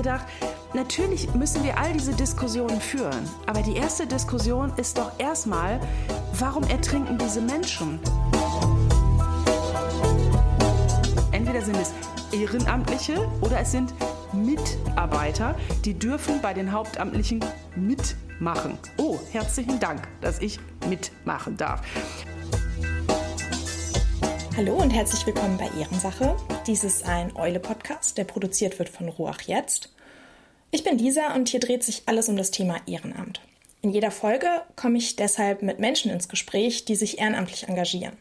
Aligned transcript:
gedacht, 0.00 0.24
natürlich 0.72 1.32
müssen 1.34 1.62
wir 1.62 1.76
all 1.78 1.92
diese 1.92 2.14
Diskussionen 2.14 2.80
führen. 2.80 3.28
Aber 3.46 3.60
die 3.60 3.76
erste 3.76 4.06
Diskussion 4.06 4.72
ist 4.76 4.96
doch 4.96 5.12
erstmal, 5.18 5.78
warum 6.38 6.64
ertrinken 6.64 7.18
diese 7.18 7.42
Menschen? 7.42 8.00
Entweder 11.32 11.60
sind 11.60 11.76
es 11.76 11.92
Ehrenamtliche 12.32 13.28
oder 13.42 13.60
es 13.60 13.72
sind 13.72 13.92
Mitarbeiter, 14.32 15.54
die 15.84 15.92
dürfen 15.92 16.40
bei 16.40 16.54
den 16.54 16.72
Hauptamtlichen 16.72 17.44
mitmachen. 17.76 18.78
Oh, 18.96 19.18
herzlichen 19.32 19.80
Dank, 19.80 20.08
dass 20.22 20.38
ich 20.38 20.60
mitmachen 20.88 21.58
darf. 21.58 21.82
Hallo 24.56 24.76
und 24.76 24.90
herzlich 24.90 25.26
willkommen 25.26 25.58
bei 25.58 25.68
Ehrensache. 25.78 26.36
Dies 26.66 26.84
ist 26.84 27.06
ein 27.06 27.34
Eule-Podcast, 27.36 28.18
der 28.18 28.24
produziert 28.24 28.78
wird 28.78 28.90
von 28.90 29.08
Ruach 29.08 29.40
Jetzt. 29.40 29.92
Ich 30.70 30.84
bin 30.84 30.98
Lisa 30.98 31.34
und 31.34 31.48
hier 31.48 31.58
dreht 31.58 31.82
sich 31.82 32.02
alles 32.06 32.28
um 32.28 32.36
das 32.36 32.50
Thema 32.50 32.76
Ehrenamt. 32.86 33.40
In 33.80 33.90
jeder 33.90 34.10
Folge 34.10 34.46
komme 34.76 34.98
ich 34.98 35.16
deshalb 35.16 35.62
mit 35.62 35.80
Menschen 35.80 36.10
ins 36.10 36.28
Gespräch, 36.28 36.84
die 36.84 36.96
sich 36.96 37.18
ehrenamtlich 37.18 37.68
engagieren. 37.68 38.16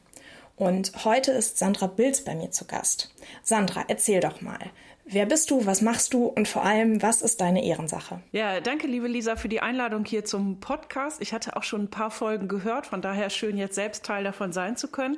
Und 0.56 1.06
heute 1.06 1.32
ist 1.32 1.58
Sandra 1.58 1.88
Bilz 1.88 2.22
bei 2.22 2.34
mir 2.34 2.50
zu 2.50 2.66
Gast. 2.66 3.14
Sandra, 3.44 3.84
erzähl 3.88 4.22
doch 4.22 4.40
mal. 4.42 4.72
Wer 5.06 5.26
bist 5.26 5.52
du, 5.52 5.66
was 5.66 5.82
machst 5.82 6.14
du 6.14 6.26
und 6.26 6.48
vor 6.48 6.64
allem, 6.64 7.02
was 7.02 7.22
ist 7.22 7.42
deine 7.42 7.66
Ehrensache? 7.66 8.22
Ja, 8.32 8.62
danke, 8.62 8.88
liebe 8.88 9.08
Lisa, 9.08 9.36
für 9.36 9.50
die 9.50 9.60
Einladung 9.60 10.06
hier 10.06 10.24
zum 10.24 10.60
Podcast. 10.60 11.22
Ich 11.22 11.34
hatte 11.34 11.56
auch 11.56 11.64
schon 11.64 11.84
ein 11.84 11.90
paar 11.90 12.12
Folgen 12.12 12.48
gehört, 12.48 12.88
von 12.88 13.02
daher 13.02 13.30
schön, 13.30 13.58
jetzt 13.58 13.76
selbst 13.76 14.06
Teil 14.06 14.24
davon 14.24 14.54
sein 14.54 14.78
zu 14.78 14.88
können. 14.88 15.18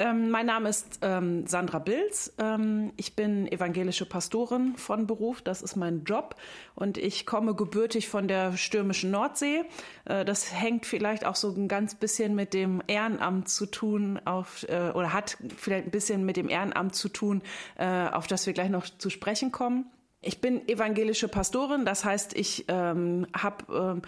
Ähm, 0.00 0.30
mein 0.30 0.46
Name 0.46 0.70
ist 0.70 1.00
ähm, 1.02 1.46
Sandra 1.46 1.78
Bilz. 1.78 2.32
Ähm, 2.38 2.90
ich 2.96 3.16
bin 3.16 3.46
evangelische 3.52 4.06
Pastorin 4.06 4.74
von 4.76 5.06
Beruf. 5.06 5.42
Das 5.42 5.60
ist 5.60 5.76
mein 5.76 6.04
Job. 6.04 6.36
Und 6.74 6.96
ich 6.96 7.26
komme 7.26 7.54
gebürtig 7.54 8.08
von 8.08 8.26
der 8.26 8.56
stürmischen 8.56 9.10
Nordsee. 9.10 9.62
Äh, 10.06 10.24
das 10.24 10.54
hängt 10.54 10.86
vielleicht 10.86 11.26
auch 11.26 11.36
so 11.36 11.50
ein 11.50 11.68
ganz 11.68 11.94
bisschen 11.96 12.34
mit 12.34 12.54
dem 12.54 12.82
Ehrenamt 12.86 13.50
zu 13.50 13.66
tun, 13.66 14.18
auf, 14.24 14.66
äh, 14.70 14.90
oder 14.94 15.12
hat 15.12 15.36
vielleicht 15.58 15.88
ein 15.88 15.90
bisschen 15.90 16.24
mit 16.24 16.38
dem 16.38 16.48
Ehrenamt 16.48 16.94
zu 16.94 17.10
tun, 17.10 17.42
äh, 17.76 18.08
auf 18.08 18.26
das 18.26 18.46
wir 18.46 18.54
gleich 18.54 18.70
noch 18.70 18.86
zu 18.88 19.10
sprechen 19.10 19.52
kommen. 19.52 19.84
Ich 20.22 20.40
bin 20.40 20.66
evangelische 20.66 21.28
Pastorin, 21.28 21.84
das 21.84 22.04
heißt, 22.06 22.36
ich 22.36 22.66
ähm, 22.68 23.26
habe 23.34 23.64
ähm, 23.74 24.02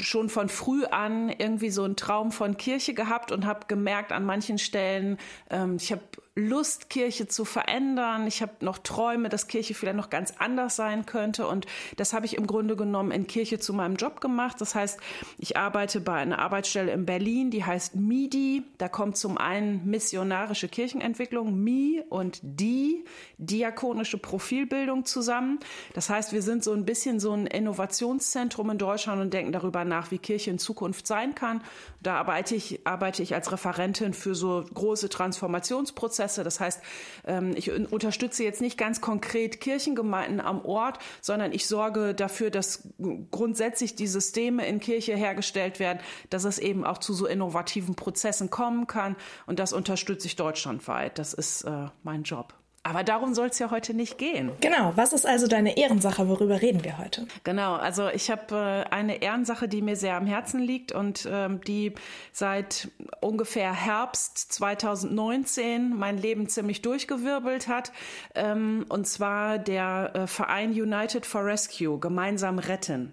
schon 0.00 0.28
von 0.28 0.48
früh 0.48 0.84
an 0.84 1.28
irgendwie 1.30 1.70
so 1.70 1.84
einen 1.84 1.96
Traum 1.96 2.32
von 2.32 2.56
Kirche 2.56 2.94
gehabt 2.94 3.32
und 3.32 3.46
habe 3.46 3.66
gemerkt 3.68 4.12
an 4.12 4.24
manchen 4.24 4.58
Stellen, 4.58 5.18
ähm, 5.50 5.76
ich 5.76 5.92
habe 5.92 6.02
Lust, 6.38 6.90
Kirche 6.90 7.28
zu 7.28 7.46
verändern. 7.46 8.26
Ich 8.26 8.42
habe 8.42 8.52
noch 8.60 8.76
Träume, 8.76 9.30
dass 9.30 9.48
Kirche 9.48 9.72
vielleicht 9.72 9.96
noch 9.96 10.10
ganz 10.10 10.34
anders 10.38 10.76
sein 10.76 11.06
könnte. 11.06 11.46
Und 11.46 11.64
das 11.96 12.12
habe 12.12 12.26
ich 12.26 12.36
im 12.36 12.46
Grunde 12.46 12.76
genommen 12.76 13.10
in 13.10 13.26
Kirche 13.26 13.58
zu 13.58 13.72
meinem 13.72 13.96
Job 13.96 14.20
gemacht. 14.20 14.60
Das 14.60 14.74
heißt, 14.74 15.00
ich 15.38 15.56
arbeite 15.56 15.98
bei 16.02 16.12
einer 16.12 16.38
Arbeitsstelle 16.38 16.92
in 16.92 17.06
Berlin, 17.06 17.50
die 17.50 17.64
heißt 17.64 17.96
MIDI. 17.96 18.64
Da 18.76 18.90
kommt 18.90 19.16
zum 19.16 19.38
einen 19.38 19.86
missionarische 19.86 20.68
Kirchenentwicklung, 20.68 21.58
MI 21.58 22.02
und 22.10 22.40
DI, 22.42 23.06
diakonische 23.38 24.18
Profilbildung 24.18 25.06
zusammen. 25.06 25.58
Das 25.94 26.10
heißt, 26.10 26.34
wir 26.34 26.42
sind 26.42 26.62
so 26.62 26.74
ein 26.74 26.84
bisschen 26.84 27.18
so 27.18 27.32
ein 27.32 27.46
Innovationszentrum 27.46 28.68
in 28.68 28.76
Deutschland 28.78 29.22
und 29.22 29.32
denken 29.32 29.52
darüber 29.52 29.86
nach, 29.86 30.10
wie 30.10 30.18
Kirche 30.18 30.50
in 30.50 30.58
Zukunft 30.58 31.06
sein 31.06 31.34
kann. 31.34 31.62
Da 32.02 32.16
arbeite 32.16 32.54
ich, 32.54 32.86
arbeite 32.86 33.22
ich 33.22 33.34
als 33.34 33.50
Referentin 33.50 34.12
für 34.12 34.34
so 34.34 34.62
große 34.74 35.08
Transformationsprozesse 35.08 36.25
Prozesse. 36.26 36.44
Das 36.44 36.60
heißt, 36.60 36.82
ähm, 37.26 37.54
ich 37.56 37.70
unterstütze 37.70 38.44
jetzt 38.44 38.60
nicht 38.60 38.76
ganz 38.76 39.00
konkret 39.00 39.60
Kirchengemeinden 39.60 40.40
am 40.40 40.64
Ort, 40.64 40.98
sondern 41.20 41.52
ich 41.52 41.66
sorge 41.66 42.14
dafür, 42.14 42.50
dass 42.50 42.88
grundsätzlich 43.30 43.94
die 43.94 44.06
Systeme 44.06 44.66
in 44.66 44.80
Kirche 44.80 45.16
hergestellt 45.16 45.78
werden, 45.78 46.00
dass 46.30 46.44
es 46.44 46.58
eben 46.58 46.84
auch 46.84 46.98
zu 46.98 47.14
so 47.14 47.26
innovativen 47.26 47.94
Prozessen 47.94 48.50
kommen 48.50 48.86
kann. 48.86 49.16
Und 49.46 49.58
das 49.58 49.72
unterstütze 49.72 50.26
ich 50.26 50.36
deutschlandweit. 50.36 51.18
Das 51.18 51.32
ist 51.32 51.62
äh, 51.62 51.86
mein 52.02 52.22
Job. 52.24 52.54
Aber 52.86 53.02
darum 53.02 53.34
soll 53.34 53.48
es 53.48 53.58
ja 53.58 53.72
heute 53.72 53.94
nicht 53.94 54.16
gehen. 54.16 54.52
Genau. 54.60 54.92
Was 54.94 55.12
ist 55.12 55.26
also 55.26 55.48
deine 55.48 55.76
Ehrensache? 55.76 56.28
Worüber 56.28 56.62
reden 56.62 56.84
wir 56.84 56.98
heute? 56.98 57.26
Genau. 57.42 57.74
Also 57.74 58.08
ich 58.08 58.30
habe 58.30 58.84
äh, 58.88 58.94
eine 58.94 59.22
Ehrensache, 59.22 59.66
die 59.66 59.82
mir 59.82 59.96
sehr 59.96 60.14
am 60.14 60.24
Herzen 60.24 60.60
liegt 60.60 60.92
und 60.92 61.28
ähm, 61.28 61.60
die 61.62 61.94
seit 62.30 62.88
ungefähr 63.20 63.72
Herbst 63.72 64.52
2019 64.52 65.96
mein 65.96 66.16
Leben 66.16 66.48
ziemlich 66.48 66.80
durchgewirbelt 66.80 67.66
hat. 67.66 67.90
Ähm, 68.36 68.86
und 68.88 69.08
zwar 69.08 69.58
der 69.58 70.12
äh, 70.14 70.26
Verein 70.28 70.70
United 70.70 71.26
for 71.26 71.44
Rescue, 71.44 71.98
gemeinsam 71.98 72.60
retten. 72.60 73.12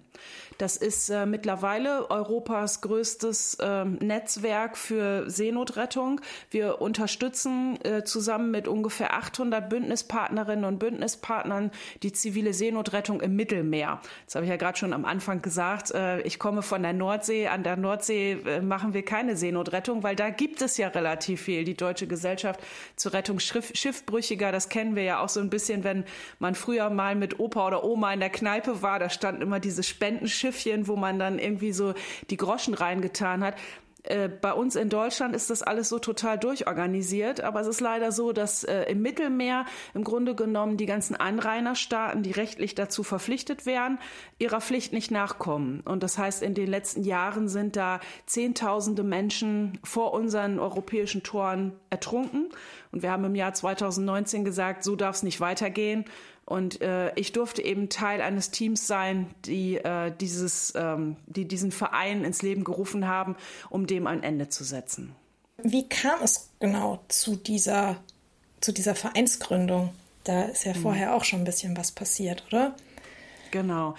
Das 0.58 0.76
ist 0.76 1.10
äh, 1.10 1.26
mittlerweile 1.26 2.10
Europas 2.10 2.80
größtes 2.80 3.54
äh, 3.54 3.84
Netzwerk 3.84 4.76
für 4.76 5.28
Seenotrettung. 5.28 6.20
Wir 6.50 6.80
unterstützen 6.80 7.78
äh, 7.84 8.04
zusammen 8.04 8.50
mit 8.50 8.68
ungefähr 8.68 9.14
800 9.14 9.68
Bündnispartnerinnen 9.68 10.64
und 10.64 10.78
Bündnispartnern 10.78 11.70
die 12.02 12.12
zivile 12.12 12.54
Seenotrettung 12.54 13.20
im 13.20 13.36
Mittelmeer. 13.36 14.00
Das 14.26 14.36
habe 14.36 14.44
ich 14.44 14.50
ja 14.50 14.56
gerade 14.56 14.78
schon 14.78 14.92
am 14.92 15.04
Anfang 15.04 15.42
gesagt. 15.42 15.90
Äh, 15.90 16.20
ich 16.22 16.38
komme 16.38 16.62
von 16.62 16.82
der 16.82 16.92
Nordsee. 16.92 17.48
An 17.48 17.64
der 17.64 17.76
Nordsee 17.76 18.38
äh, 18.46 18.60
machen 18.60 18.94
wir 18.94 19.04
keine 19.04 19.36
Seenotrettung, 19.36 20.02
weil 20.02 20.16
da 20.16 20.30
gibt 20.30 20.62
es 20.62 20.76
ja 20.76 20.88
relativ 20.88 21.42
viel. 21.42 21.64
Die 21.64 21.76
Deutsche 21.76 22.06
Gesellschaft 22.06 22.60
zur 22.96 23.12
Rettung 23.12 23.40
Schiffbrüchiger, 23.40 24.52
das 24.52 24.68
kennen 24.68 24.96
wir 24.96 25.02
ja 25.02 25.20
auch 25.20 25.28
so 25.28 25.40
ein 25.40 25.50
bisschen, 25.50 25.84
wenn 25.84 26.04
man 26.38 26.54
früher 26.54 26.90
mal 26.90 27.14
mit 27.14 27.40
Opa 27.40 27.66
oder 27.66 27.84
Oma 27.84 28.12
in 28.12 28.20
der 28.20 28.30
Kneipe 28.30 28.82
war, 28.82 28.98
da 28.98 29.10
standen 29.10 29.42
immer 29.42 29.60
diese 29.60 29.82
Spendenschiff 29.82 30.43
Schiffchen, 30.44 30.88
wo 30.88 30.96
man 30.96 31.18
dann 31.18 31.38
irgendwie 31.38 31.72
so 31.72 31.94
die 32.28 32.36
Groschen 32.36 32.74
reingetan 32.74 33.42
hat. 33.42 33.54
Äh, 34.02 34.28
bei 34.28 34.52
uns 34.52 34.76
in 34.76 34.90
Deutschland 34.90 35.34
ist 35.34 35.48
das 35.48 35.62
alles 35.62 35.88
so 35.88 35.98
total 35.98 36.38
durchorganisiert, 36.38 37.40
aber 37.40 37.62
es 37.62 37.66
ist 37.66 37.80
leider 37.80 38.12
so, 38.12 38.32
dass 38.32 38.62
äh, 38.62 38.82
im 38.82 39.00
Mittelmeer 39.00 39.64
im 39.94 40.04
Grunde 40.04 40.34
genommen 40.34 40.76
die 40.76 40.84
ganzen 40.84 41.16
Anrainerstaaten, 41.16 42.22
die 42.22 42.32
rechtlich 42.32 42.74
dazu 42.74 43.02
verpflichtet 43.02 43.64
wären, 43.64 43.98
ihrer 44.38 44.60
Pflicht 44.60 44.92
nicht 44.92 45.10
nachkommen. 45.10 45.80
Und 45.80 46.02
das 46.02 46.18
heißt, 46.18 46.42
in 46.42 46.52
den 46.52 46.66
letzten 46.66 47.02
Jahren 47.04 47.48
sind 47.48 47.76
da 47.76 48.00
Zehntausende 48.26 49.02
Menschen 49.02 49.78
vor 49.82 50.12
unseren 50.12 50.58
europäischen 50.58 51.22
Toren 51.22 51.72
ertrunken. 51.88 52.50
Und 52.92 53.02
wir 53.02 53.10
haben 53.10 53.24
im 53.24 53.34
Jahr 53.34 53.54
2019 53.54 54.44
gesagt, 54.44 54.84
so 54.84 54.96
darf 54.96 55.16
es 55.16 55.22
nicht 55.22 55.40
weitergehen. 55.40 56.04
Und 56.46 56.82
äh, 56.82 57.14
ich 57.14 57.32
durfte 57.32 57.62
eben 57.62 57.88
Teil 57.88 58.20
eines 58.20 58.50
Teams 58.50 58.86
sein, 58.86 59.34
die 59.46 59.76
äh, 59.76 60.12
dieses, 60.20 60.74
ähm, 60.76 61.16
die 61.26 61.46
diesen 61.46 61.72
Verein 61.72 62.24
ins 62.24 62.42
Leben 62.42 62.64
gerufen 62.64 63.06
haben, 63.06 63.36
um 63.70 63.86
dem 63.86 64.06
ein 64.06 64.22
Ende 64.22 64.48
zu 64.48 64.64
setzen. 64.64 65.14
Wie 65.62 65.88
kam 65.88 66.20
es 66.22 66.50
genau 66.60 67.02
zu 67.08 67.36
dieser, 67.36 67.96
zu 68.60 68.72
dieser 68.72 68.94
Vereinsgründung? 68.94 69.94
Da 70.24 70.42
ist 70.42 70.64
ja 70.64 70.74
hm. 70.74 70.82
vorher 70.82 71.14
auch 71.14 71.24
schon 71.24 71.40
ein 71.40 71.44
bisschen 71.44 71.76
was 71.76 71.92
passiert, 71.92 72.44
oder? 72.48 72.74
Genau 73.50 73.94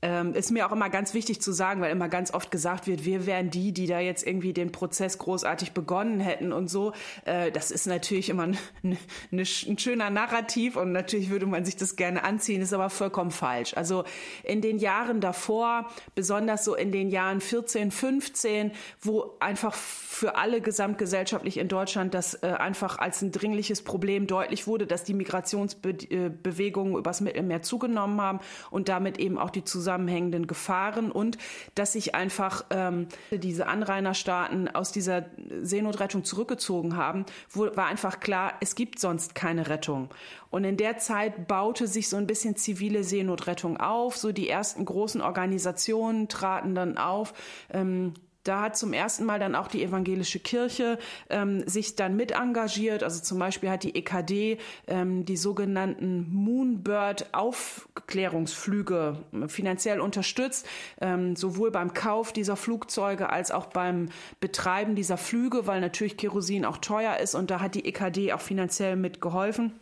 ähm, 0.00 0.34
ist 0.34 0.52
mir 0.52 0.66
auch 0.66 0.72
immer 0.72 0.90
ganz 0.90 1.12
wichtig 1.12 1.42
zu 1.42 1.50
sagen, 1.50 1.80
weil 1.80 1.90
immer 1.90 2.08
ganz 2.08 2.32
oft 2.32 2.50
gesagt 2.50 2.86
wird, 2.86 3.04
wir 3.04 3.26
wären 3.26 3.50
die, 3.50 3.72
die 3.72 3.86
da 3.86 3.98
jetzt 3.98 4.24
irgendwie 4.24 4.52
den 4.52 4.70
Prozess 4.70 5.18
großartig 5.18 5.72
begonnen 5.72 6.20
hätten 6.20 6.52
und 6.52 6.68
so. 6.68 6.92
Äh, 7.24 7.50
das 7.50 7.72
ist 7.72 7.86
natürlich 7.86 8.28
immer 8.28 8.44
ein, 8.82 8.98
ein, 9.32 9.78
schöner 9.78 10.10
Narrativ 10.10 10.76
und 10.76 10.92
natürlich 10.92 11.30
würde 11.30 11.46
man 11.46 11.64
sich 11.64 11.76
das 11.76 11.96
gerne 11.96 12.22
anziehen, 12.22 12.62
ist 12.62 12.72
aber 12.72 12.90
vollkommen 12.90 13.32
falsch. 13.32 13.76
Also 13.76 14.04
in 14.44 14.60
den 14.60 14.78
Jahren 14.78 15.20
davor, 15.20 15.88
besonders 16.14 16.64
so 16.64 16.76
in 16.76 16.92
den 16.92 17.10
Jahren 17.10 17.40
14, 17.40 17.90
15, 17.90 18.70
wo 19.00 19.36
einfach 19.40 19.74
für 19.74 20.36
alle 20.36 20.60
gesamtgesellschaftlich 20.60 21.58
in 21.58 21.66
Deutschland 21.66 22.14
das 22.14 22.34
äh, 22.34 22.46
einfach 22.46 22.98
als 22.98 23.22
ein 23.22 23.32
dringliches 23.32 23.82
Problem 23.82 24.28
deutlich 24.28 24.68
wurde, 24.68 24.86
dass 24.86 25.02
die 25.02 25.14
Migrationsbewegungen 25.14 26.96
übers 26.96 27.20
Mittelmeer 27.20 27.62
zugenommen 27.62 28.20
haben 28.20 28.40
und 28.70 28.88
damit 28.88 29.18
eben 29.18 29.38
auch 29.38 29.50
die 29.50 29.64
Zusammenarbeit 29.64 29.87
zusammenhängenden 29.88 30.46
Gefahren 30.46 31.10
und 31.10 31.38
dass 31.74 31.92
sich 31.92 32.14
einfach 32.14 32.66
ähm, 32.68 33.08
diese 33.30 33.68
Anrainerstaaten 33.68 34.68
aus 34.68 34.92
dieser 34.92 35.24
Seenotrettung 35.62 36.24
zurückgezogen 36.24 36.94
haben, 36.96 37.24
wo, 37.48 37.74
war 37.74 37.86
einfach 37.86 38.20
klar, 38.20 38.52
es 38.60 38.74
gibt 38.74 38.98
sonst 38.98 39.34
keine 39.34 39.68
Rettung. 39.70 40.10
Und 40.50 40.64
in 40.64 40.76
der 40.76 40.98
Zeit 40.98 41.48
baute 41.48 41.86
sich 41.86 42.10
so 42.10 42.18
ein 42.18 42.26
bisschen 42.26 42.54
zivile 42.56 43.02
Seenotrettung 43.02 43.78
auf. 43.78 44.18
So 44.18 44.30
die 44.30 44.48
ersten 44.48 44.84
großen 44.84 45.22
Organisationen 45.22 46.28
traten 46.28 46.74
dann 46.74 46.98
auf. 46.98 47.32
Ähm, 47.72 48.12
da 48.48 48.62
hat 48.62 48.76
zum 48.76 48.92
ersten 48.92 49.24
Mal 49.24 49.38
dann 49.38 49.54
auch 49.54 49.68
die 49.68 49.80
evangelische 49.82 50.40
Kirche 50.40 50.98
ähm, 51.28 51.68
sich 51.68 51.94
dann 51.96 52.16
mit 52.16 52.32
engagiert. 52.32 53.02
Also 53.02 53.20
zum 53.22 53.38
Beispiel 53.38 53.68
hat 53.70 53.82
die 53.82 53.94
EKD 53.94 54.56
ähm, 54.86 55.26
die 55.26 55.36
sogenannten 55.36 56.26
Moonbird-Aufklärungsflüge 56.32 59.18
finanziell 59.48 60.00
unterstützt, 60.00 60.66
ähm, 61.00 61.36
sowohl 61.36 61.70
beim 61.70 61.92
Kauf 61.92 62.32
dieser 62.32 62.56
Flugzeuge 62.56 63.28
als 63.30 63.50
auch 63.50 63.66
beim 63.66 64.08
Betreiben 64.40 64.94
dieser 64.94 65.18
Flüge, 65.18 65.66
weil 65.66 65.80
natürlich 65.80 66.16
Kerosin 66.16 66.64
auch 66.64 66.78
teuer 66.78 67.18
ist 67.18 67.34
und 67.34 67.50
da 67.50 67.60
hat 67.60 67.74
die 67.74 67.84
EKD 67.84 68.32
auch 68.32 68.40
finanziell 68.40 68.96
mitgeholfen. 68.96 69.78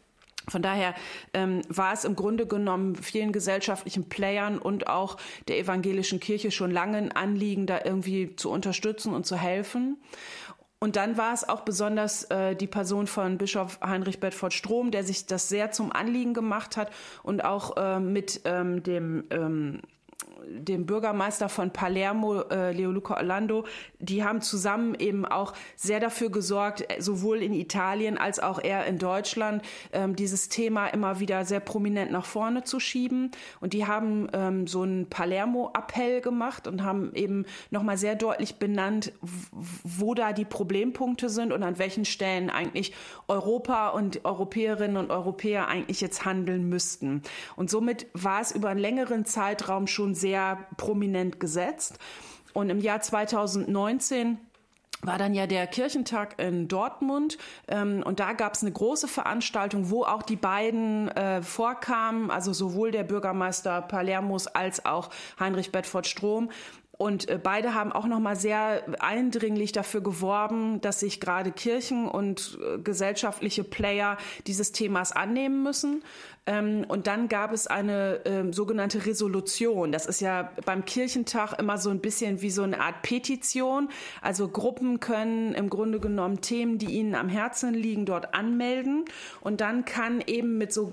Von 0.48 0.62
daher 0.62 0.94
ähm, 1.34 1.62
war 1.68 1.92
es 1.92 2.04
im 2.04 2.14
Grunde 2.14 2.46
genommen 2.46 2.94
vielen 2.94 3.32
gesellschaftlichen 3.32 4.08
Playern 4.08 4.58
und 4.58 4.86
auch 4.86 5.16
der 5.48 5.58
evangelischen 5.58 6.20
Kirche 6.20 6.50
schon 6.50 6.70
lange 6.70 6.98
ein 6.98 7.12
Anliegen, 7.12 7.66
da 7.66 7.80
irgendwie 7.84 8.36
zu 8.36 8.50
unterstützen 8.50 9.12
und 9.12 9.26
zu 9.26 9.36
helfen. 9.36 9.98
Und 10.78 10.96
dann 10.96 11.16
war 11.16 11.32
es 11.32 11.48
auch 11.48 11.62
besonders 11.62 12.24
äh, 12.24 12.54
die 12.54 12.66
Person 12.66 13.06
von 13.06 13.38
Bischof 13.38 13.80
Heinrich 13.80 14.20
Bedford 14.20 14.52
Strom, 14.52 14.90
der 14.90 15.04
sich 15.04 15.26
das 15.26 15.48
sehr 15.48 15.70
zum 15.70 15.90
Anliegen 15.90 16.34
gemacht 16.34 16.76
hat 16.76 16.90
und 17.22 17.44
auch 17.44 17.76
äh, 17.76 17.98
mit 17.98 18.42
ähm, 18.44 18.82
dem 18.82 19.24
ähm, 19.30 19.80
dem 20.48 20.86
Bürgermeister 20.86 21.48
von 21.48 21.70
Palermo, 21.70 22.40
äh, 22.42 22.72
Leoluca 22.72 23.14
Orlando, 23.14 23.64
die 23.98 24.24
haben 24.24 24.40
zusammen 24.40 24.94
eben 24.94 25.24
auch 25.24 25.52
sehr 25.76 26.00
dafür 26.00 26.30
gesorgt, 26.30 26.84
äh, 26.88 27.00
sowohl 27.00 27.42
in 27.42 27.52
Italien 27.52 28.16
als 28.16 28.38
auch 28.38 28.58
er 28.62 28.86
in 28.86 28.98
Deutschland, 28.98 29.62
ähm, 29.92 30.16
dieses 30.16 30.48
Thema 30.48 30.86
immer 30.88 31.20
wieder 31.20 31.44
sehr 31.44 31.60
prominent 31.60 32.12
nach 32.12 32.24
vorne 32.24 32.64
zu 32.64 32.80
schieben. 32.80 33.30
Und 33.60 33.72
die 33.72 33.86
haben 33.86 34.28
ähm, 34.32 34.66
so 34.66 34.82
einen 34.82 35.08
Palermo-Appell 35.08 36.20
gemacht 36.20 36.66
und 36.66 36.82
haben 36.82 37.12
eben 37.14 37.44
nochmal 37.70 37.98
sehr 37.98 38.14
deutlich 38.14 38.56
benannt, 38.56 39.12
wo 39.50 40.14
da 40.14 40.32
die 40.32 40.44
Problempunkte 40.44 41.28
sind 41.28 41.52
und 41.52 41.62
an 41.62 41.78
welchen 41.78 42.04
Stellen 42.04 42.50
eigentlich 42.50 42.94
Europa 43.28 43.88
und 43.88 44.24
Europäerinnen 44.24 44.96
und 44.96 45.10
Europäer 45.10 45.68
eigentlich 45.68 46.00
jetzt 46.00 46.24
handeln 46.24 46.68
müssten. 46.68 47.22
Und 47.56 47.70
somit 47.70 48.06
war 48.12 48.40
es 48.40 48.52
über 48.52 48.68
einen 48.68 48.80
längeren 48.80 49.24
Zeitraum 49.24 49.86
schon 49.86 50.05
sehr 50.14 50.36
sehr 50.36 50.66
prominent 50.76 51.40
gesetzt. 51.40 51.98
Und 52.52 52.68
im 52.68 52.80
Jahr 52.80 53.00
2019 53.00 54.38
war 55.02 55.18
dann 55.18 55.34
ja 55.34 55.46
der 55.46 55.66
Kirchentag 55.66 56.40
in 56.40 56.68
Dortmund 56.68 57.38
ähm, 57.68 58.02
und 58.04 58.18
da 58.18 58.32
gab 58.32 58.54
es 58.54 58.62
eine 58.62 58.72
große 58.72 59.08
Veranstaltung, 59.08 59.90
wo 59.90 60.04
auch 60.04 60.22
die 60.22 60.36
beiden 60.36 61.08
äh, 61.08 61.42
vorkamen, 61.42 62.30
also 62.30 62.52
sowohl 62.52 62.90
der 62.90 63.04
Bürgermeister 63.04 63.82
Palermos 63.82 64.46
als 64.46 64.84
auch 64.84 65.10
Heinrich 65.38 65.70
Bedford 65.70 66.06
Strom. 66.06 66.50
Und 66.98 67.28
äh, 67.28 67.38
beide 67.42 67.74
haben 67.74 67.92
auch 67.92 68.06
noch 68.06 68.20
mal 68.20 68.36
sehr 68.36 68.84
eindringlich 69.00 69.72
dafür 69.72 70.00
geworben, 70.00 70.80
dass 70.80 71.00
sich 71.00 71.20
gerade 71.20 71.52
Kirchen 71.52 72.08
und 72.08 72.58
äh, 72.62 72.78
gesellschaftliche 72.78 73.64
Player 73.64 74.16
dieses 74.46 74.72
Themas 74.72 75.12
annehmen 75.12 75.62
müssen. 75.62 76.02
Ähm, 76.46 76.84
und 76.86 77.08
dann 77.08 77.28
gab 77.28 77.52
es 77.52 77.66
eine 77.66 78.20
ähm, 78.24 78.52
sogenannte 78.52 79.04
Resolution. 79.04 79.90
Das 79.90 80.06
ist 80.06 80.20
ja 80.20 80.52
beim 80.64 80.84
Kirchentag 80.84 81.58
immer 81.58 81.76
so 81.76 81.90
ein 81.90 82.00
bisschen 82.00 82.40
wie 82.40 82.50
so 82.50 82.62
eine 82.62 82.80
Art 82.80 83.02
Petition. 83.02 83.88
Also 84.22 84.48
Gruppen 84.48 85.00
können 85.00 85.54
im 85.54 85.68
Grunde 85.68 85.98
genommen 85.98 86.40
Themen, 86.40 86.78
die 86.78 86.86
ihnen 86.86 87.16
am 87.16 87.28
Herzen 87.28 87.74
liegen, 87.74 88.06
dort 88.06 88.32
anmelden. 88.34 89.04
Und 89.40 89.60
dann 89.60 89.84
kann 89.84 90.22
eben 90.24 90.56
mit 90.56 90.72
so 90.72 90.92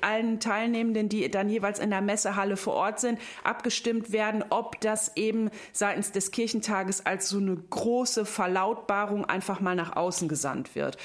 allen 0.00 0.40
Teilnehmenden, 0.40 1.08
die 1.08 1.30
dann 1.30 1.48
jeweils 1.48 1.78
in 1.78 1.90
der 1.90 2.00
Messehalle 2.00 2.56
vor 2.56 2.74
Ort 2.74 2.98
sind, 2.98 3.20
abgestimmt 3.44 4.10
werden, 4.10 4.44
ob 4.50 4.80
das 4.80 5.16
eben 5.16 5.50
seitens 5.72 6.10
des 6.10 6.32
Kirchentages 6.32 7.06
als 7.06 7.28
so 7.28 7.38
eine 7.38 7.56
große 7.56 8.24
Verlautbarung 8.24 9.24
einfach 9.24 9.60
mal 9.60 9.76
nach 9.76 9.94
außen 9.94 10.28
gesandt 10.28 10.74
wird. 10.74 10.96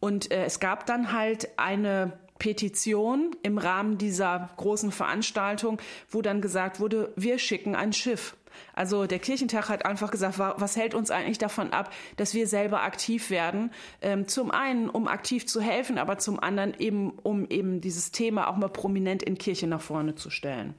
Und 0.00 0.32
äh, 0.32 0.44
es 0.44 0.60
gab 0.60 0.86
dann 0.86 1.12
halt 1.12 1.50
eine 1.58 2.12
Petition 2.40 3.36
im 3.44 3.58
Rahmen 3.58 3.98
dieser 3.98 4.50
großen 4.56 4.90
Veranstaltung, 4.90 5.80
wo 6.08 6.22
dann 6.22 6.40
gesagt 6.40 6.80
wurde, 6.80 7.12
wir 7.14 7.38
schicken 7.38 7.76
ein 7.76 7.92
Schiff. 7.92 8.34
Also 8.74 9.06
der 9.06 9.18
Kirchentag 9.18 9.68
hat 9.68 9.84
einfach 9.84 10.10
gesagt, 10.10 10.38
was 10.38 10.76
hält 10.76 10.94
uns 10.94 11.10
eigentlich 11.10 11.38
davon 11.38 11.72
ab, 11.72 11.92
dass 12.16 12.34
wir 12.34 12.46
selber 12.46 12.82
aktiv 12.82 13.30
werden? 13.30 13.70
Ähm, 14.00 14.28
zum 14.28 14.50
einen, 14.50 14.88
um 14.88 15.08
aktiv 15.08 15.46
zu 15.46 15.60
helfen, 15.60 15.98
aber 15.98 16.18
zum 16.18 16.40
anderen 16.40 16.74
eben, 16.78 17.10
um 17.22 17.46
eben 17.48 17.80
dieses 17.80 18.10
Thema 18.10 18.48
auch 18.48 18.56
mal 18.56 18.68
prominent 18.68 19.22
in 19.22 19.38
Kirche 19.38 19.66
nach 19.66 19.80
vorne 19.80 20.14
zu 20.14 20.30
stellen. 20.30 20.74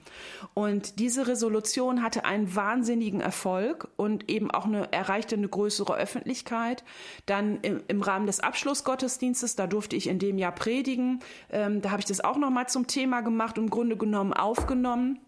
Und 0.53 0.99
diese 0.99 1.27
Resolution 1.27 2.03
hatte 2.03 2.25
einen 2.25 2.55
wahnsinnigen 2.55 3.21
Erfolg 3.21 3.87
und 3.97 4.29
eben 4.29 4.51
auch 4.51 4.65
eine, 4.65 4.91
erreichte 4.91 5.35
eine 5.35 5.47
größere 5.47 5.95
Öffentlichkeit. 5.95 6.83
Dann 7.25 7.59
im, 7.61 7.81
im 7.87 8.01
Rahmen 8.01 8.25
des 8.25 8.39
Abschlussgottesdienstes, 8.39 9.55
da 9.55 9.67
durfte 9.67 9.95
ich 9.95 10.07
in 10.07 10.19
dem 10.19 10.37
Jahr 10.37 10.53
predigen, 10.53 11.19
ähm, 11.49 11.81
da 11.81 11.91
habe 11.91 11.99
ich 11.99 12.05
das 12.05 12.21
auch 12.21 12.37
nochmal 12.37 12.67
zum 12.67 12.87
Thema 12.87 13.21
gemacht 13.21 13.57
im 13.57 13.69
Grunde 13.69 13.97
genommen 13.97 14.33
aufgenommen. 14.33 15.19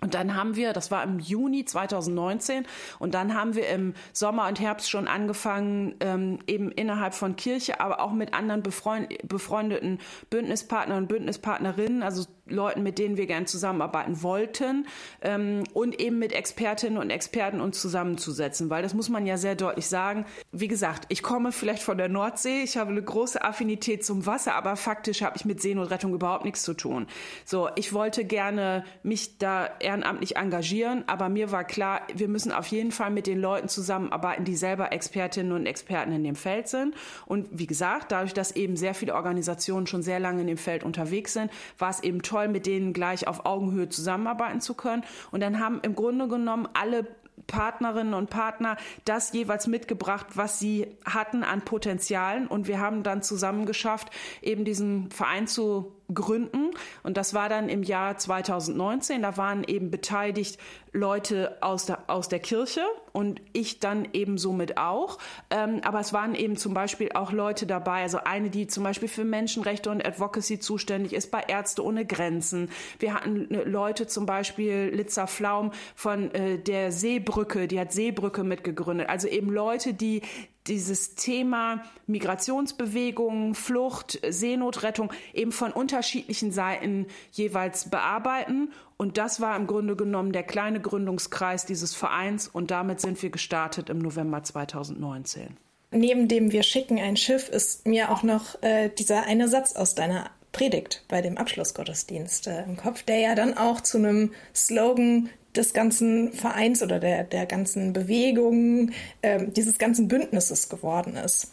Und 0.00 0.14
dann 0.14 0.34
haben 0.34 0.56
wir, 0.56 0.72
das 0.72 0.90
war 0.90 1.04
im 1.04 1.18
Juni 1.18 1.64
2019, 1.64 2.66
und 2.98 3.14
dann 3.14 3.34
haben 3.34 3.54
wir 3.54 3.68
im 3.68 3.94
Sommer 4.12 4.48
und 4.48 4.60
Herbst 4.60 4.90
schon 4.90 5.08
angefangen, 5.08 5.94
ähm, 6.00 6.38
eben 6.46 6.72
innerhalb 6.72 7.14
von 7.14 7.36
Kirche, 7.36 7.80
aber 7.80 8.00
auch 8.00 8.12
mit 8.12 8.34
anderen 8.34 8.62
befreund 8.62 9.08
befreundeten 9.28 9.98
Bündnispartnern 10.30 10.98
und 10.98 11.08
Bündnispartnerinnen, 11.08 12.02
also 12.02 12.24
Leuten, 12.50 12.82
mit 12.82 12.98
denen 12.98 13.16
wir 13.16 13.26
gern 13.26 13.46
zusammenarbeiten 13.46 14.22
wollten, 14.22 14.86
ähm, 15.22 15.64
und 15.72 16.00
eben 16.00 16.18
mit 16.18 16.32
Expertinnen 16.32 16.98
und 16.98 17.10
Experten 17.10 17.60
uns 17.60 17.80
zusammenzusetzen, 17.80 18.70
weil 18.70 18.82
das 18.82 18.94
muss 18.94 19.08
man 19.08 19.26
ja 19.26 19.36
sehr 19.36 19.54
deutlich 19.54 19.86
sagen. 19.86 20.24
Wie 20.52 20.68
gesagt, 20.68 21.06
ich 21.08 21.22
komme 21.22 21.52
vielleicht 21.52 21.82
von 21.82 21.98
der 21.98 22.08
Nordsee, 22.08 22.62
ich 22.62 22.76
habe 22.76 22.90
eine 22.90 23.02
große 23.02 23.42
Affinität 23.42 24.04
zum 24.04 24.26
Wasser, 24.26 24.54
aber 24.54 24.76
faktisch 24.76 25.22
habe 25.22 25.36
ich 25.36 25.44
mit 25.44 25.60
Seenotrettung 25.60 26.14
überhaupt 26.14 26.44
nichts 26.44 26.62
zu 26.62 26.74
tun. 26.74 27.06
So, 27.44 27.68
ich 27.76 27.92
wollte 27.92 28.24
gerne 28.24 28.84
mich 29.02 29.38
da 29.38 29.68
ehrenamtlich 29.80 30.36
engagieren, 30.36 31.04
aber 31.06 31.28
mir 31.28 31.52
war 31.52 31.64
klar, 31.64 32.02
wir 32.14 32.28
müssen 32.28 32.52
auf 32.52 32.66
jeden 32.68 32.92
Fall 32.92 33.10
mit 33.10 33.26
den 33.26 33.40
Leuten 33.40 33.68
zusammenarbeiten, 33.68 34.44
die 34.44 34.56
selber 34.56 34.92
Expertinnen 34.92 35.52
und 35.52 35.66
Experten 35.66 36.12
in 36.12 36.24
dem 36.24 36.36
Feld 36.36 36.68
sind. 36.68 36.94
Und 37.26 37.48
wie 37.50 37.66
gesagt, 37.66 38.12
dadurch, 38.12 38.34
dass 38.34 38.52
eben 38.52 38.76
sehr 38.76 38.94
viele 38.94 39.14
Organisationen 39.14 39.86
schon 39.86 40.02
sehr 40.02 40.20
lange 40.20 40.42
in 40.42 40.46
dem 40.46 40.56
Feld 40.56 40.84
unterwegs 40.84 41.32
sind, 41.32 41.50
war 41.78 41.90
es 41.90 42.02
eben 42.02 42.22
toll, 42.22 42.39
mit 42.48 42.66
denen 42.66 42.92
gleich 42.92 43.26
auf 43.26 43.46
Augenhöhe 43.46 43.88
zusammenarbeiten 43.88 44.60
zu 44.60 44.74
können. 44.74 45.04
Und 45.30 45.40
dann 45.40 45.60
haben 45.60 45.80
im 45.82 45.94
Grunde 45.94 46.28
genommen 46.28 46.68
alle 46.74 47.06
Partnerinnen 47.46 48.14
und 48.14 48.30
Partner 48.30 48.76
das 49.04 49.32
jeweils 49.32 49.66
mitgebracht, 49.66 50.26
was 50.34 50.58
sie 50.58 50.96
hatten 51.04 51.42
an 51.42 51.62
Potenzialen. 51.62 52.46
Und 52.46 52.68
wir 52.68 52.80
haben 52.80 53.02
dann 53.02 53.22
zusammen 53.22 53.66
geschafft, 53.66 54.10
eben 54.40 54.64
diesen 54.64 55.10
Verein 55.10 55.46
zu 55.46 55.92
gründen. 56.12 56.70
Und 57.02 57.16
das 57.16 57.34
war 57.34 57.48
dann 57.48 57.68
im 57.68 57.82
Jahr 57.82 58.16
2019. 58.16 59.22
Da 59.22 59.36
waren 59.36 59.64
eben 59.64 59.90
beteiligt 59.90 60.58
Leute 60.92 61.56
aus 61.60 61.86
der, 61.86 62.04
aus 62.08 62.28
der 62.28 62.40
Kirche 62.40 62.82
und 63.12 63.40
ich 63.52 63.80
dann 63.80 64.08
eben 64.12 64.38
somit 64.38 64.76
auch. 64.76 65.18
Ähm, 65.50 65.80
aber 65.84 66.00
es 66.00 66.12
waren 66.12 66.34
eben 66.34 66.56
zum 66.56 66.74
Beispiel 66.74 67.10
auch 67.14 67.32
Leute 67.32 67.66
dabei, 67.66 68.02
also 68.02 68.18
eine, 68.24 68.50
die 68.50 68.66
zum 68.66 68.84
Beispiel 68.84 69.08
für 69.08 69.24
Menschenrechte 69.24 69.90
und 69.90 70.04
Advocacy 70.04 70.58
zuständig 70.58 71.12
ist 71.12 71.30
bei 71.30 71.42
Ärzte 71.46 71.84
ohne 71.84 72.04
Grenzen. 72.04 72.70
Wir 72.98 73.14
hatten 73.14 73.52
äh, 73.52 73.64
Leute 73.64 74.06
zum 74.06 74.26
Beispiel, 74.26 74.90
Litza 74.92 75.26
Flaum 75.26 75.72
von 75.94 76.32
äh, 76.34 76.58
der 76.58 76.92
Seebrücke, 76.92 77.68
die 77.68 77.78
hat 77.78 77.92
Seebrücke 77.92 78.42
mitgegründet. 78.42 79.08
Also 79.08 79.28
eben 79.28 79.50
Leute, 79.50 79.94
die 79.94 80.22
dieses 80.66 81.14
Thema 81.14 81.82
Migrationsbewegungen, 82.06 83.54
Flucht, 83.54 84.20
Seenotrettung 84.28 85.12
eben 85.32 85.52
von 85.52 85.72
unterschiedlichen 85.72 86.52
Seiten 86.52 87.06
jeweils 87.32 87.88
bearbeiten. 87.88 88.72
Und 88.96 89.16
das 89.16 89.40
war 89.40 89.56
im 89.56 89.66
Grunde 89.66 89.96
genommen 89.96 90.32
der 90.32 90.42
kleine 90.42 90.80
Gründungskreis 90.80 91.64
dieses 91.64 91.94
Vereins 91.94 92.48
und 92.48 92.70
damit 92.70 93.00
sind 93.00 93.22
wir 93.22 93.30
gestartet 93.30 93.88
im 93.88 93.98
November 93.98 94.42
2019. 94.42 95.56
Neben 95.92 96.28
dem 96.28 96.52
Wir 96.52 96.62
schicken 96.62 96.98
ein 96.98 97.16
Schiff 97.16 97.48
ist 97.48 97.86
mir 97.86 98.10
auch 98.10 98.22
noch 98.22 98.62
äh, 98.62 98.90
dieser 98.90 99.24
eine 99.24 99.48
Satz 99.48 99.74
aus 99.74 99.94
deiner 99.94 100.30
Predigt 100.52 101.04
bei 101.08 101.20
dem 101.20 101.38
Abschlussgottesdienst 101.38 102.46
äh, 102.46 102.62
im 102.64 102.76
Kopf, 102.76 103.02
der 103.02 103.18
ja 103.18 103.34
dann 103.34 103.56
auch 103.56 103.80
zu 103.80 103.98
einem 103.98 104.32
Slogan 104.54 105.30
des 105.56 105.72
ganzen 105.72 106.32
Vereins 106.32 106.82
oder 106.82 107.00
der, 107.00 107.24
der 107.24 107.46
ganzen 107.46 107.92
Bewegung, 107.92 108.92
äh, 109.22 109.46
dieses 109.48 109.78
ganzen 109.78 110.08
Bündnisses 110.08 110.68
geworden 110.68 111.16
ist. 111.16 111.52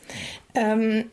Ähm, 0.54 1.10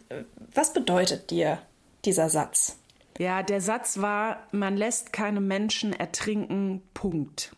was 0.54 0.72
bedeutet 0.72 1.30
dir 1.30 1.58
dieser 2.04 2.28
Satz? 2.28 2.76
Ja, 3.18 3.42
der 3.42 3.60
Satz 3.60 3.98
war, 3.98 4.46
man 4.52 4.76
lässt 4.76 5.12
keine 5.12 5.40
Menschen 5.40 5.92
ertrinken, 5.92 6.82
Punkt. 6.94 7.54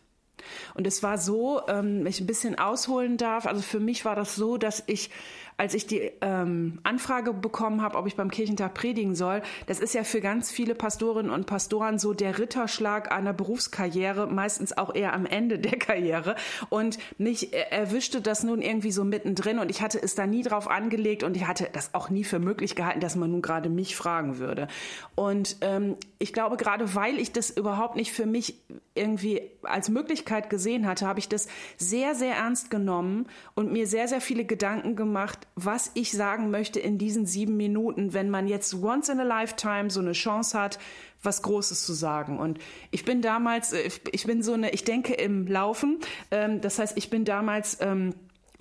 Und 0.75 0.87
es 0.87 1.03
war 1.03 1.17
so, 1.17 1.61
ähm, 1.67 2.05
ich 2.05 2.21
ein 2.21 2.27
bisschen 2.27 2.57
ausholen 2.57 3.17
darf, 3.17 3.45
also 3.45 3.61
für 3.61 3.79
mich 3.79 4.05
war 4.05 4.15
das 4.15 4.35
so, 4.35 4.57
dass 4.57 4.83
ich 4.87 5.09
als 5.57 5.73
ich 5.73 5.87
die 5.87 6.11
ähm, 6.21 6.79
Anfrage 6.83 7.33
bekommen 7.33 7.81
habe, 7.81 7.97
ob 7.97 8.05
ich 8.05 8.15
beim 8.15 8.29
Kirchentag 8.29 8.75
predigen 8.75 9.15
soll, 9.15 9.41
das 9.65 9.79
ist 9.79 9.95
ja 9.95 10.03
für 10.03 10.21
ganz 10.21 10.51
viele 10.51 10.75
Pastorinnen 10.75 11.31
und 11.31 11.47
Pastoren 11.47 11.97
so 11.97 12.13
der 12.13 12.37
Ritterschlag 12.37 13.11
einer 13.11 13.33
Berufskarriere, 13.33 14.27
meistens 14.27 14.77
auch 14.77 14.93
eher 14.93 15.13
am 15.13 15.25
Ende 15.25 15.57
der 15.57 15.79
Karriere. 15.79 16.35
Und 16.69 16.99
mich 17.17 17.53
erwischte 17.53 18.21
das 18.21 18.43
nun 18.43 18.61
irgendwie 18.61 18.91
so 18.91 19.03
mittendrin 19.03 19.57
und 19.57 19.71
ich 19.71 19.81
hatte 19.81 20.01
es 20.01 20.13
da 20.13 20.27
nie 20.27 20.43
drauf 20.43 20.69
angelegt 20.69 21.23
und 21.23 21.35
ich 21.35 21.47
hatte 21.47 21.67
das 21.73 21.95
auch 21.95 22.11
nie 22.11 22.23
für 22.23 22.39
möglich 22.39 22.75
gehalten, 22.75 22.99
dass 22.99 23.15
man 23.15 23.31
nun 23.31 23.41
gerade 23.41 23.69
mich 23.69 23.95
fragen 23.95 24.37
würde. 24.37 24.67
Und 25.15 25.57
ähm, 25.61 25.95
ich 26.19 26.33
glaube, 26.33 26.57
gerade 26.57 26.93
weil 26.93 27.17
ich 27.17 27.31
das 27.31 27.49
überhaupt 27.49 27.95
nicht 27.95 28.11
für 28.11 28.27
mich 28.27 28.59
irgendwie 28.93 29.41
als 29.63 29.89
Möglichkeit 29.89 30.49
gesehen 30.51 30.85
hatte, 30.85 31.07
habe 31.07 31.19
ich 31.19 31.29
das 31.29 31.47
sehr, 31.77 32.13
sehr 32.13 32.35
ernst 32.35 32.69
genommen 32.69 33.27
und 33.55 33.71
mir 33.71 33.87
sehr, 33.87 34.07
sehr 34.07 34.21
viele 34.21 34.45
Gedanken 34.45 34.95
gemacht, 34.95 35.46
was 35.59 35.89
ich 35.95 36.11
sagen 36.11 36.51
möchte 36.51 36.79
in 36.79 36.99
diesen 36.99 37.25
sieben 37.25 37.57
Minuten, 37.57 38.13
wenn 38.13 38.29
man 38.29 38.47
jetzt 38.47 38.75
once 38.75 39.09
in 39.09 39.19
a 39.19 39.23
lifetime 39.23 39.89
so 39.89 39.99
eine 39.99 40.11
Chance 40.11 40.57
hat, 40.57 40.77
was 41.23 41.41
Großes 41.41 41.83
zu 41.83 41.93
sagen. 41.93 42.37
Und 42.37 42.59
ich 42.91 43.03
bin 43.05 43.23
damals, 43.23 43.73
äh, 43.73 43.89
ich 44.11 44.25
bin 44.25 44.43
so 44.43 44.53
eine, 44.53 44.69
ich 44.69 44.83
denke 44.83 45.15
im 45.15 45.47
Laufen. 45.47 45.97
Ähm, 46.29 46.61
das 46.61 46.77
heißt, 46.77 46.95
ich 46.95 47.09
bin 47.09 47.25
damals 47.25 47.79
ähm, 47.81 48.13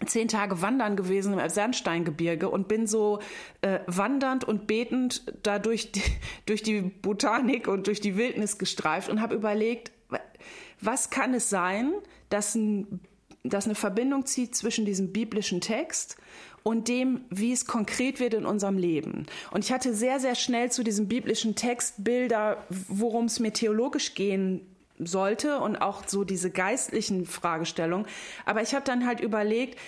zehn 0.07 0.29
Tage 0.29 0.63
wandern 0.63 0.97
gewesen 0.97 1.39
im 1.39 1.49
Sandsteingebirge 1.51 2.49
und 2.49 2.67
bin 2.67 2.87
so 2.87 3.21
äh, 3.61 3.81
wandernd 3.87 4.45
und 4.45 4.67
betend 4.67 5.35
da 5.43 5.59
durch 5.59 5.93
die, 5.93 6.03
durch 6.47 6.63
die 6.63 6.81
Botanik 6.81 7.69
und 7.69 7.89
durch 7.89 8.01
die 8.01 8.17
Wildnis 8.17 8.57
gestreift 8.57 9.11
und 9.11 9.21
habe 9.21 9.35
überlegt, 9.35 9.93
was 10.81 11.11
kann 11.11 11.35
es 11.35 11.51
sein, 11.51 11.93
dass, 12.31 12.55
ein, 12.55 13.01
dass 13.49 13.67
eine 13.67 13.75
Verbindung 13.75 14.27
zieht 14.27 14.55
zwischen 14.55 14.85
diesem 14.85 15.13
biblischen 15.13 15.61
Text 15.61 16.17
und 16.63 16.89
dem, 16.89 17.25
wie 17.31 17.53
es 17.53 17.67
konkret 17.67 18.19
wird 18.19 18.35
in 18.35 18.45
unserem 18.45 18.77
Leben. 18.77 19.27
Und 19.53 19.65
ich 19.65 19.73
hatte 19.73 19.95
sehr, 19.95 20.19
sehr 20.19 20.35
schnell 20.35 20.71
zu 20.73 20.83
diesem 20.83 21.07
biblischen 21.07 21.55
Text 21.55 22.03
Bilder, 22.03 22.65
worum 22.69 23.27
es 23.27 23.39
mir 23.39 23.53
theologisch 23.53 24.15
gehen 24.15 24.63
sollte 24.99 25.61
und 25.61 25.77
auch 25.77 26.09
so 26.09 26.25
diese 26.25 26.51
geistlichen 26.51 27.27
Fragestellungen. 27.27 28.07
Aber 28.47 28.63
ich 28.63 28.75
habe 28.75 28.85
dann 28.85 29.07
halt 29.07 29.21
überlegt, 29.21 29.79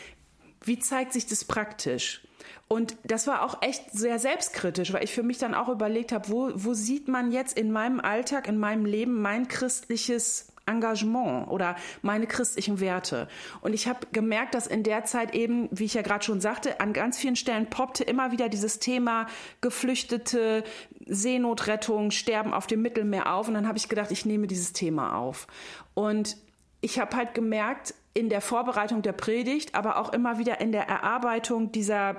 wie 0.65 0.79
zeigt 0.79 1.13
sich 1.13 1.27
das 1.27 1.45
praktisch? 1.45 2.23
Und 2.69 2.97
das 3.03 3.27
war 3.27 3.43
auch 3.43 3.63
echt 3.63 3.91
sehr 3.93 4.19
selbstkritisch, 4.19 4.93
weil 4.93 5.03
ich 5.03 5.13
für 5.13 5.23
mich 5.23 5.39
dann 5.39 5.55
auch 5.55 5.69
überlegt 5.69 6.13
habe, 6.13 6.29
wo, 6.29 6.51
wo 6.55 6.75
sieht 6.75 7.09
man 7.09 7.33
jetzt 7.33 7.59
in 7.59 7.73
meinem 7.73 7.99
Alltag, 7.99 8.47
in 8.47 8.59
meinem 8.59 8.85
Leben 8.85 9.21
mein 9.21 9.49
christliches 9.49 10.53
Engagement 10.69 11.49
oder 11.49 11.77
meine 12.03 12.27
christlichen 12.27 12.81
Werte. 12.81 13.29
Und 13.61 13.73
ich 13.73 13.89
habe 13.89 14.01
gemerkt, 14.13 14.55
dass 14.55 14.67
in 14.67 14.83
der 14.83 15.05
Zeit 15.05 15.35
eben, 15.35 15.69
wie 15.73 15.85
ich 15.85 15.95
ja 15.95 16.03
gerade 16.03 16.25
schon 16.25 16.41
sagte, 16.41 16.81
an 16.81 16.93
ganz 16.93 17.19
vielen 17.19 17.37
Stellen 17.37 17.71
poppte 17.71 18.05
immer 18.05 18.31
wieder 18.31 18.49
dieses 18.49 18.79
Thema 18.79 19.27
Geflüchtete, 19.61 20.65
Seenotrettung, 21.07 22.11
Sterben 22.11 22.53
auf 22.53 22.67
dem 22.67 22.83
Mittelmeer 22.83 23.33
auf. 23.33 23.49
Und 23.49 23.55
dann 23.55 23.67
habe 23.67 23.79
ich 23.79 23.89
gedacht, 23.89 24.11
ich 24.11 24.27
nehme 24.27 24.47
dieses 24.47 24.73
Thema 24.73 25.17
auf. 25.17 25.47
Und 25.95 26.37
ich 26.81 26.99
habe 26.99 27.17
halt 27.17 27.35
gemerkt, 27.35 27.95
in 28.15 28.29
der 28.29 28.41
Vorbereitung 28.41 29.03
der 29.03 29.13
Predigt, 29.13 29.75
aber 29.75 29.97
auch 29.99 30.13
immer 30.13 30.39
wieder 30.39 30.61
in 30.61 30.73
der 30.73 30.89
Erarbeitung 30.89 31.71
dieser, 31.73 32.17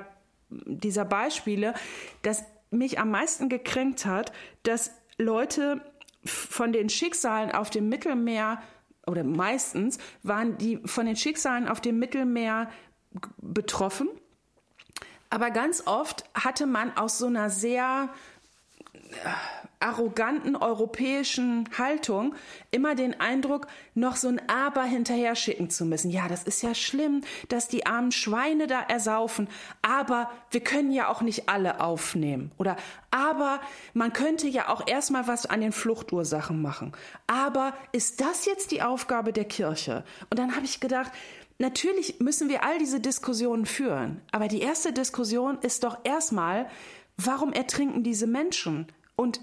dieser 0.49 1.05
Beispiele, 1.05 1.73
dass 2.21 2.45
mich 2.71 2.99
am 2.99 3.11
meisten 3.11 3.49
gekränkt 3.49 4.05
hat, 4.05 4.31
dass 4.63 4.91
Leute 5.17 5.81
von 6.25 6.71
den 6.71 6.89
Schicksalen 6.89 7.51
auf 7.51 7.69
dem 7.69 7.89
Mittelmeer 7.89 8.61
oder 9.07 9.23
meistens 9.23 9.97
waren 10.23 10.57
die 10.57 10.79
von 10.85 11.05
den 11.05 11.15
Schicksalen 11.15 11.67
auf 11.67 11.81
dem 11.81 11.99
Mittelmeer 11.99 12.69
betroffen. 13.37 14.09
Aber 15.29 15.51
ganz 15.51 15.83
oft 15.85 16.25
hatte 16.33 16.65
man 16.65 16.95
aus 16.97 17.17
so 17.17 17.27
einer 17.27 17.49
sehr 17.49 18.09
arroganten 19.79 20.55
europäischen 20.55 21.69
Haltung 21.77 22.35
immer 22.71 22.95
den 22.95 23.19
Eindruck, 23.19 23.67
noch 23.95 24.17
so 24.17 24.27
ein 24.27 24.41
Aber 24.49 24.83
hinterher 24.83 25.35
schicken 25.35 25.69
zu 25.69 25.85
müssen. 25.85 26.11
Ja, 26.11 26.27
das 26.27 26.43
ist 26.43 26.61
ja 26.61 26.75
schlimm, 26.75 27.21
dass 27.47 27.67
die 27.69 27.85
armen 27.85 28.11
Schweine 28.11 28.67
da 28.67 28.81
ersaufen, 28.81 29.47
aber 29.81 30.29
wir 30.51 30.61
können 30.61 30.91
ja 30.91 31.07
auch 31.07 31.21
nicht 31.21 31.47
alle 31.47 31.79
aufnehmen. 31.79 32.51
Oder 32.57 32.75
aber 33.11 33.61
man 33.93 34.11
könnte 34.13 34.47
ja 34.47 34.69
auch 34.69 34.85
erstmal 34.85 35.27
was 35.27 35.45
an 35.45 35.61
den 35.61 35.71
Fluchtursachen 35.71 36.61
machen. 36.61 36.91
Aber 37.27 37.73
ist 37.91 38.21
das 38.21 38.45
jetzt 38.45 38.71
die 38.71 38.81
Aufgabe 38.81 39.31
der 39.33 39.45
Kirche? 39.45 40.03
Und 40.29 40.39
dann 40.39 40.55
habe 40.55 40.65
ich 40.65 40.79
gedacht, 40.79 41.11
natürlich 41.57 42.19
müssen 42.19 42.49
wir 42.49 42.63
all 42.63 42.77
diese 42.79 42.99
Diskussionen 42.99 43.65
führen. 43.65 44.21
Aber 44.31 44.47
die 44.47 44.61
erste 44.61 44.91
Diskussion 44.91 45.57
ist 45.61 45.83
doch 45.83 45.99
erstmal, 46.03 46.69
warum 47.17 47.53
ertrinken 47.53 48.03
diese 48.03 48.27
Menschen? 48.27 48.87
Und 49.15 49.41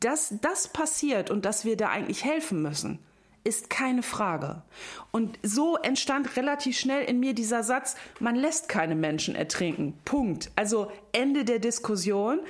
dass 0.00 0.34
das 0.40 0.68
passiert 0.68 1.30
und 1.30 1.44
dass 1.44 1.64
wir 1.64 1.76
da 1.76 1.88
eigentlich 1.88 2.24
helfen 2.24 2.62
müssen, 2.62 2.98
ist 3.44 3.70
keine 3.70 4.02
Frage. 4.02 4.62
Und 5.10 5.38
so 5.42 5.76
entstand 5.76 6.36
relativ 6.36 6.78
schnell 6.78 7.04
in 7.04 7.18
mir 7.18 7.34
dieser 7.34 7.62
Satz, 7.62 7.96
man 8.20 8.36
lässt 8.36 8.68
keine 8.68 8.94
Menschen 8.94 9.34
ertrinken. 9.34 9.94
Punkt. 10.04 10.50
Also 10.56 10.90
Ende 11.12 11.44
der 11.44 11.58
Diskussion. 11.58 12.40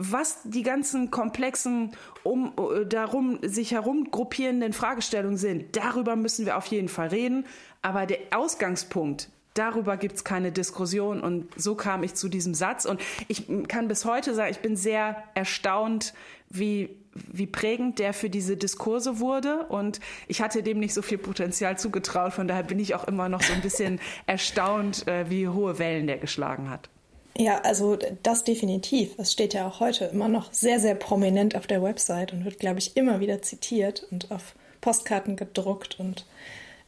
Was 0.00 0.38
die 0.44 0.62
ganzen 0.62 1.10
komplexen, 1.10 1.90
um, 2.22 2.52
darum 2.88 3.40
sich 3.42 3.72
herum 3.72 4.12
gruppierenden 4.12 4.72
Fragestellungen 4.72 5.36
sind, 5.36 5.76
darüber 5.76 6.14
müssen 6.14 6.46
wir 6.46 6.56
auf 6.56 6.66
jeden 6.66 6.88
Fall 6.88 7.08
reden. 7.08 7.44
Aber 7.82 8.06
der 8.06 8.18
Ausgangspunkt, 8.30 9.28
darüber 9.54 9.96
gibt 9.96 10.14
es 10.14 10.24
keine 10.24 10.52
Diskussion. 10.52 11.20
Und 11.20 11.48
so 11.56 11.74
kam 11.74 12.04
ich 12.04 12.14
zu 12.14 12.28
diesem 12.28 12.54
Satz. 12.54 12.84
Und 12.84 13.00
ich 13.26 13.46
kann 13.66 13.88
bis 13.88 14.04
heute 14.04 14.34
sagen, 14.34 14.52
ich 14.52 14.60
bin 14.60 14.76
sehr 14.76 15.24
erstaunt, 15.34 16.14
wie, 16.50 16.90
wie 17.12 17.46
prägend 17.46 17.98
der 17.98 18.12
für 18.12 18.30
diese 18.30 18.56
Diskurse 18.56 19.20
wurde. 19.20 19.66
Und 19.68 20.00
ich 20.26 20.40
hatte 20.40 20.62
dem 20.62 20.80
nicht 20.80 20.94
so 20.94 21.02
viel 21.02 21.18
Potenzial 21.18 21.78
zugetraut. 21.78 22.32
Von 22.32 22.48
daher 22.48 22.62
bin 22.62 22.78
ich 22.78 22.94
auch 22.94 23.04
immer 23.04 23.28
noch 23.28 23.42
so 23.42 23.52
ein 23.52 23.60
bisschen 23.60 24.00
erstaunt, 24.26 25.06
äh, 25.06 25.28
wie 25.30 25.48
hohe 25.48 25.78
Wellen 25.78 26.06
der 26.06 26.18
geschlagen 26.18 26.70
hat. 26.70 26.88
Ja, 27.36 27.60
also 27.60 27.96
das 28.24 28.42
definitiv. 28.42 29.14
Es 29.16 29.32
steht 29.32 29.54
ja 29.54 29.68
auch 29.68 29.78
heute 29.78 30.06
immer 30.06 30.28
noch 30.28 30.52
sehr, 30.52 30.80
sehr 30.80 30.96
prominent 30.96 31.54
auf 31.54 31.68
der 31.68 31.82
Website 31.82 32.32
und 32.32 32.44
wird, 32.44 32.58
glaube 32.58 32.80
ich, 32.80 32.96
immer 32.96 33.20
wieder 33.20 33.42
zitiert 33.42 34.06
und 34.10 34.30
auf 34.32 34.54
Postkarten 34.80 35.36
gedruckt 35.36 36.00
und 36.00 36.26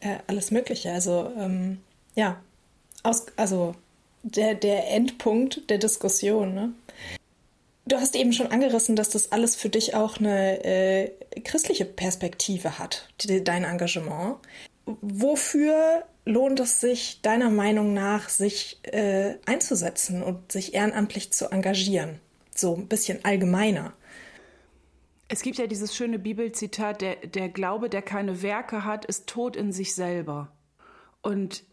äh, 0.00 0.16
alles 0.26 0.50
Mögliche. 0.50 0.90
Also 0.92 1.30
ähm, 1.38 1.78
ja, 2.16 2.40
aus, 3.02 3.26
also 3.36 3.74
der, 4.22 4.54
der 4.54 4.90
Endpunkt 4.90 5.70
der 5.70 5.78
Diskussion. 5.78 6.54
Ne? 6.54 6.72
Du 7.86 7.96
hast 7.96 8.14
eben 8.14 8.32
schon 8.32 8.48
angerissen, 8.48 8.94
dass 8.94 9.10
das 9.10 9.32
alles 9.32 9.56
für 9.56 9.68
dich 9.68 9.94
auch 9.94 10.18
eine 10.18 10.64
äh, 10.64 11.10
christliche 11.42 11.84
Perspektive 11.84 12.78
hat, 12.78 13.08
die, 13.20 13.42
dein 13.42 13.64
Engagement. 13.64 14.36
Wofür 14.84 16.04
lohnt 16.24 16.60
es 16.60 16.80
sich 16.80 17.20
deiner 17.22 17.50
Meinung 17.50 17.94
nach, 17.94 18.28
sich 18.28 18.80
äh, 18.82 19.34
einzusetzen 19.46 20.22
und 20.22 20.52
sich 20.52 20.74
ehrenamtlich 20.74 21.32
zu 21.32 21.50
engagieren? 21.50 22.20
So 22.54 22.76
ein 22.76 22.88
bisschen 22.88 23.24
allgemeiner. 23.24 23.92
Es 25.28 25.42
gibt 25.42 25.58
ja 25.58 25.66
dieses 25.66 25.94
schöne 25.94 26.18
Bibelzitat, 26.18 27.00
der, 27.00 27.16
der 27.16 27.48
Glaube, 27.48 27.88
der 27.88 28.02
keine 28.02 28.42
Werke 28.42 28.84
hat, 28.84 29.04
ist 29.04 29.28
tot 29.28 29.56
in 29.56 29.72
sich 29.72 29.94
selber. 29.94 30.52
Und 31.22 31.64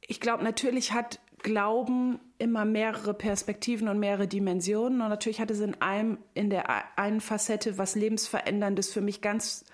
ich 0.00 0.20
glaube, 0.20 0.42
natürlich 0.42 0.92
hat 0.92 1.20
Glauben 1.42 2.18
immer 2.38 2.64
mehrere 2.64 3.14
Perspektiven 3.14 3.88
und 3.88 3.98
mehrere 3.98 4.26
Dimensionen. 4.26 5.00
Und 5.00 5.08
natürlich 5.08 5.40
hat 5.40 5.50
es 5.50 5.60
in 5.60 5.80
einem, 5.80 6.18
in 6.34 6.50
der 6.50 6.98
einen 6.98 7.20
Facette 7.20 7.78
was 7.78 7.94
Lebensveränderndes 7.94 8.92
für 8.92 9.00
mich 9.00 9.20
ganz 9.20 9.64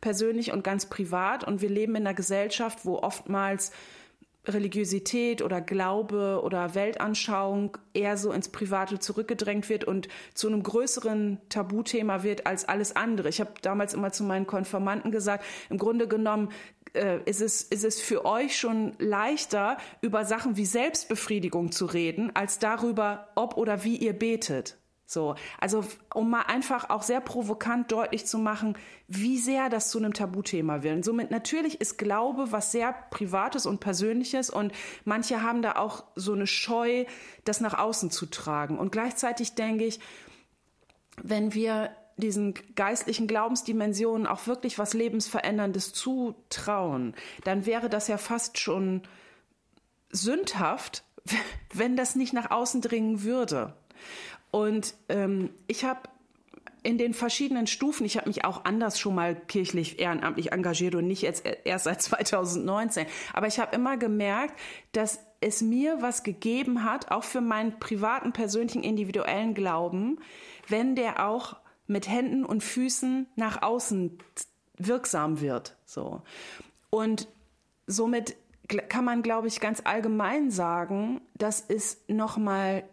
persönlich 0.00 0.52
und 0.52 0.64
ganz 0.64 0.86
privat. 0.86 1.44
Und 1.44 1.60
wir 1.60 1.68
leben 1.70 1.94
in 1.96 2.06
einer 2.06 2.14
Gesellschaft, 2.14 2.84
wo 2.84 2.98
oftmals 2.98 3.72
Religiosität 4.46 5.42
oder 5.42 5.60
Glaube 5.60 6.40
oder 6.42 6.74
Weltanschauung 6.74 7.78
eher 7.94 8.16
so 8.16 8.32
ins 8.32 8.48
Private 8.48 8.98
zurückgedrängt 8.98 9.68
wird 9.68 9.84
und 9.84 10.08
zu 10.34 10.48
einem 10.48 10.62
größeren 10.62 11.38
Tabuthema 11.48 12.22
wird 12.22 12.46
als 12.46 12.64
alles 12.68 12.94
andere. 12.94 13.28
Ich 13.28 13.40
habe 13.40 13.52
damals 13.62 13.94
immer 13.94 14.12
zu 14.12 14.24
meinen 14.24 14.46
Konformanten 14.46 15.10
gesagt, 15.10 15.44
im 15.68 15.78
Grunde 15.78 16.06
genommen 16.06 16.50
äh, 16.96 17.20
ist, 17.24 17.40
es, 17.40 17.62
ist 17.62 17.84
es 17.84 18.00
für 18.00 18.24
euch 18.24 18.58
schon 18.58 18.94
leichter, 18.98 19.76
über 20.00 20.24
Sachen 20.24 20.56
wie 20.56 20.66
Selbstbefriedigung 20.66 21.72
zu 21.72 21.86
reden, 21.86 22.34
als 22.34 22.58
darüber, 22.58 23.28
ob 23.34 23.56
oder 23.56 23.84
wie 23.84 23.96
ihr 23.96 24.12
betet. 24.12 24.76
So, 25.08 25.36
also 25.60 25.84
um 26.12 26.30
mal 26.30 26.42
einfach 26.42 26.90
auch 26.90 27.04
sehr 27.04 27.20
provokant 27.20 27.92
deutlich 27.92 28.26
zu 28.26 28.38
machen, 28.38 28.76
wie 29.06 29.38
sehr 29.38 29.68
das 29.68 29.88
zu 29.90 29.98
einem 29.98 30.12
Tabuthema 30.12 30.82
wird. 30.82 30.96
Und 30.96 31.04
somit 31.04 31.30
natürlich 31.30 31.80
ist 31.80 31.96
Glaube 31.96 32.50
was 32.50 32.72
sehr 32.72 32.92
Privates 33.10 33.66
und 33.66 33.78
Persönliches 33.78 34.50
und 34.50 34.72
manche 35.04 35.42
haben 35.42 35.62
da 35.62 35.76
auch 35.76 36.02
so 36.16 36.32
eine 36.32 36.48
Scheu, 36.48 37.04
das 37.44 37.60
nach 37.60 37.78
außen 37.78 38.10
zu 38.10 38.26
tragen. 38.26 38.78
Und 38.78 38.90
gleichzeitig 38.90 39.54
denke 39.54 39.84
ich, 39.84 40.00
wenn 41.22 41.54
wir 41.54 41.90
diesen 42.16 42.54
geistlichen 42.74 43.26
Glaubensdimensionen 43.26 44.26
auch 44.26 44.46
wirklich 44.46 44.78
was 44.78 44.94
Lebensveränderndes 44.94 45.92
zutrauen, 45.92 47.14
dann 47.44 47.66
wäre 47.66 47.90
das 47.90 48.08
ja 48.08 48.16
fast 48.16 48.58
schon 48.58 49.02
sündhaft, 50.10 51.04
wenn 51.74 51.96
das 51.96 52.16
nicht 52.16 52.32
nach 52.32 52.50
außen 52.50 52.80
dringen 52.80 53.22
würde. 53.22 53.74
Und 54.50 54.94
ähm, 55.08 55.50
ich 55.66 55.84
habe 55.84 56.00
in 56.82 56.98
den 56.98 57.14
verschiedenen 57.14 57.66
Stufen, 57.66 58.06
ich 58.06 58.16
habe 58.16 58.28
mich 58.28 58.44
auch 58.44 58.64
anders 58.64 59.00
schon 59.00 59.16
mal 59.16 59.34
kirchlich 59.34 59.98
ehrenamtlich 59.98 60.52
engagiert 60.52 60.94
und 60.94 61.08
nicht 61.08 61.22
jetzt 61.22 61.44
erst 61.64 61.84
seit 61.84 62.00
2019, 62.02 63.06
aber 63.32 63.48
ich 63.48 63.58
habe 63.58 63.74
immer 63.74 63.96
gemerkt, 63.96 64.58
dass 64.92 65.18
es 65.40 65.60
mir 65.60 66.00
was 66.00 66.22
gegeben 66.22 66.84
hat, 66.84 67.10
auch 67.10 67.24
für 67.24 67.40
meinen 67.40 67.78
privaten, 67.78 68.32
persönlichen, 68.32 68.82
individuellen 68.82 69.52
Glauben, 69.52 70.18
wenn 70.68 70.94
der 70.94 71.26
auch 71.26 71.56
mit 71.86 72.08
Händen 72.08 72.44
und 72.44 72.62
Füßen 72.62 73.26
nach 73.36 73.62
außen 73.62 74.18
wirksam 74.78 75.40
wird. 75.40 75.76
So. 75.84 76.22
Und 76.90 77.28
somit 77.86 78.36
kann 78.88 79.04
man, 79.04 79.22
glaube 79.22 79.48
ich, 79.48 79.60
ganz 79.60 79.82
allgemein 79.84 80.50
sagen, 80.50 81.20
dass 81.34 81.64
es 81.68 81.98
nochmal 82.08 82.84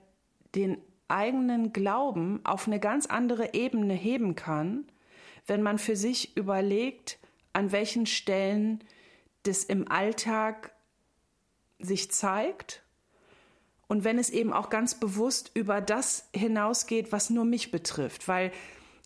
den 0.56 0.78
eigenen 1.08 1.74
Glauben 1.74 2.42
auf 2.44 2.68
eine 2.68 2.80
ganz 2.80 3.08
andere 3.08 3.54
Ebene 3.54 3.94
heben 3.94 4.36
kann, 4.36 4.86
wenn 5.48 5.62
man 5.62 5.78
für 5.78 5.96
sich 5.96 6.38
überlegt, 6.38 7.18
an 7.54 7.72
welchen 7.72 8.06
Stellen 8.06 8.84
das 9.44 9.64
im 9.64 9.92
Alltag 9.92 10.72
sich 11.80 12.12
zeigt 12.12 12.84
und 13.88 14.04
wenn 14.04 14.18
es 14.18 14.30
eben 14.30 14.54
auch 14.54 14.70
ganz 14.70 14.96
bewusst 14.96 15.52
über 15.54 15.82
das 15.82 16.28
hinausgeht, 16.34 17.12
was 17.12 17.30
nur 17.30 17.46
mich 17.46 17.72
betrifft, 17.72 18.28
weil 18.28 18.52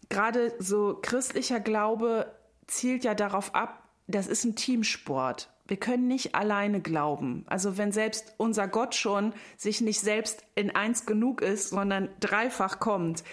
gerade 0.09 0.53
so 0.59 0.97
christlicher 1.01 1.59
Glaube 1.59 2.31
zielt 2.67 3.03
ja 3.03 3.13
darauf 3.13 3.55
ab, 3.55 3.83
das 4.07 4.27
ist 4.27 4.43
ein 4.45 4.55
Teamsport. 4.55 5.49
Wir 5.67 5.77
können 5.77 6.07
nicht 6.07 6.33
alleine 6.33 6.81
glauben. 6.81 7.43
Also 7.47 7.77
wenn 7.77 7.91
selbst 7.91 8.33
unser 8.37 8.67
Gott 8.67 8.95
schon 8.95 9.33
sich 9.57 9.81
nicht 9.81 9.99
selbst 9.99 10.43
in 10.55 10.73
eins 10.75 11.05
genug 11.05 11.41
ist, 11.41 11.69
sondern 11.69 12.09
dreifach 12.21 12.79
kommt, 12.79 13.23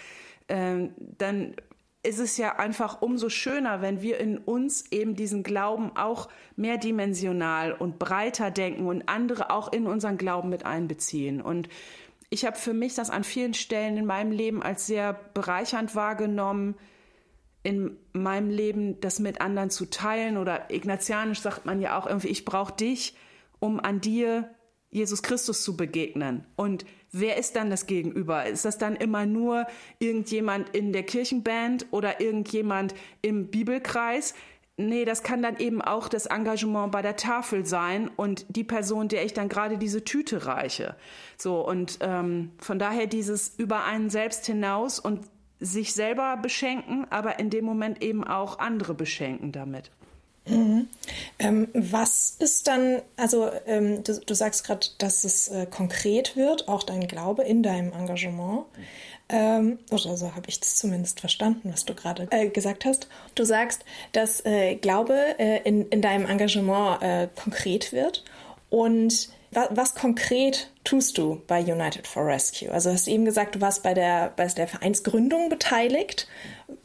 äh, 0.47 0.89
dann 0.97 1.55
ist 2.05 2.19
es 2.19 2.37
ja 2.37 2.57
einfach 2.57 3.01
umso 3.01 3.29
schöner, 3.29 3.81
wenn 3.81 4.01
wir 4.01 4.19
in 4.19 4.37
uns 4.37 4.91
eben 4.91 5.15
diesen 5.15 5.41
Glauben 5.41 5.95
auch 5.95 6.29
mehrdimensional 6.55 7.73
und 7.73 7.97
breiter 7.97 8.51
denken 8.51 8.85
und 8.85 9.09
andere 9.09 9.49
auch 9.49 9.73
in 9.73 9.87
unseren 9.87 10.17
Glauben 10.17 10.49
mit 10.49 10.65
einbeziehen. 10.65 11.41
Und 11.41 11.67
ich 12.35 12.43
habe 12.45 12.57
für 12.57 12.73
mich 12.73 12.95
das 12.95 13.09
an 13.09 13.23
vielen 13.23 13.53
Stellen 13.53 13.95
in 13.95 14.05
meinem 14.05 14.33
Leben 14.33 14.61
als 14.61 14.85
sehr 14.87 15.13
bereichernd 15.13 15.95
wahrgenommen, 15.95 16.75
in 17.63 17.95
meinem 18.11 18.49
Leben 18.49 18.99
das 18.99 19.19
mit 19.19 19.39
anderen 19.39 19.69
zu 19.69 19.85
teilen. 19.85 20.35
Oder 20.35 20.69
ignatianisch 20.69 21.39
sagt 21.39 21.65
man 21.65 21.79
ja 21.79 21.97
auch 21.97 22.05
irgendwie, 22.05 22.27
ich 22.27 22.43
brauche 22.43 22.73
dich, 22.73 23.15
um 23.59 23.79
an 23.79 24.01
dir 24.01 24.53
Jesus 24.89 25.23
Christus 25.23 25.63
zu 25.63 25.77
begegnen. 25.77 26.45
Und 26.57 26.85
wer 27.13 27.37
ist 27.37 27.55
dann 27.55 27.69
das 27.69 27.87
Gegenüber? 27.87 28.45
Ist 28.45 28.65
das 28.65 28.77
dann 28.77 28.97
immer 28.97 29.25
nur 29.25 29.65
irgendjemand 29.99 30.75
in 30.75 30.91
der 30.91 31.03
Kirchenband 31.03 31.85
oder 31.91 32.19
irgendjemand 32.19 32.95
im 33.21 33.49
Bibelkreis? 33.49 34.33
Nee, 34.77 35.05
das 35.05 35.23
kann 35.23 35.41
dann 35.41 35.57
eben 35.57 35.81
auch 35.81 36.09
das 36.09 36.25
Engagement 36.25 36.91
bei 36.91 37.01
der 37.01 37.15
Tafel 37.15 37.65
sein 37.65 38.09
und 38.17 38.45
die 38.49 38.65
Person, 38.65 39.07
der 39.07 39.23
ich 39.23 39.33
dann 39.33 39.47
gerade 39.47 39.77
diese 39.77 40.03
Tüte 40.03 40.45
reiche. 40.45 40.95
So, 41.37 41.65
und 41.65 41.99
ähm, 42.01 42.51
von 42.57 42.77
daher 42.77 43.07
dieses 43.07 43.53
über 43.57 43.85
einen 43.85 44.09
selbst 44.09 44.45
hinaus 44.45 44.99
und 44.99 45.21
sich 45.61 45.93
selber 45.93 46.35
beschenken, 46.35 47.07
aber 47.09 47.39
in 47.39 47.49
dem 47.49 47.63
Moment 47.63 48.03
eben 48.03 48.25
auch 48.25 48.59
andere 48.59 48.93
beschenken 48.93 49.53
damit. 49.53 49.91
Mhm. 50.47 50.87
Ähm, 51.39 51.69
was 51.73 52.35
ist 52.37 52.67
dann, 52.67 53.01
also 53.17 53.49
ähm, 53.65 54.03
du, 54.03 54.19
du, 54.19 54.35
sagst 54.35 54.63
gerade, 54.65 54.87
dass 54.99 55.23
es 55.23 55.47
äh, 55.47 55.65
konkret 55.65 56.35
wird, 56.35 56.67
auch 56.67 56.83
dein 56.83 57.07
Glaube 57.07 57.43
in 57.43 57.63
deinem 57.63 57.93
Engagement. 57.93 58.65
Ähm, 59.27 59.79
oder 59.89 60.17
so 60.17 60.35
habe 60.35 60.47
ich 60.47 60.59
das 60.59 60.75
zumindest 60.75 61.19
verstanden, 61.19 61.71
was 61.71 61.85
du 61.85 61.95
gerade 61.95 62.27
äh, 62.29 62.49
gesagt 62.49 62.85
hast. 62.85 63.07
Du 63.33 63.43
sagst, 63.43 63.83
dass 64.11 64.45
äh, 64.45 64.75
Glaube 64.75 65.39
äh, 65.39 65.61
in, 65.63 65.87
in 65.89 66.01
deinem 66.01 66.27
Engagement 66.27 67.01
äh, 67.01 67.27
konkret 67.35 67.91
wird 67.91 68.23
und 68.69 69.29
was, 69.51 69.67
was, 69.71 69.95
konkret 69.95 70.69
tust 70.83 71.17
du 71.17 71.41
bei 71.47 71.61
United 71.61 72.07
for 72.07 72.27
Rescue? 72.27 72.69
Also 72.71 72.91
hast 72.91 73.07
du 73.07 73.11
eben 73.11 73.25
gesagt, 73.25 73.55
du 73.55 73.61
warst 73.61 73.83
bei 73.83 73.93
der, 73.93 74.33
bei 74.35 74.45
der 74.47 74.67
Vereinsgründung 74.67 75.49
beteiligt. 75.49 76.27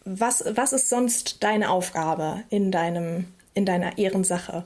Was, 0.05 0.45
was 0.47 0.73
ist 0.73 0.89
sonst 0.89 1.43
deine 1.43 1.71
Aufgabe 1.71 2.45
in 2.49 2.71
deinem, 2.71 3.27
in 3.55 3.67
deiner 3.67 3.99
Ehrensache? 3.99 4.65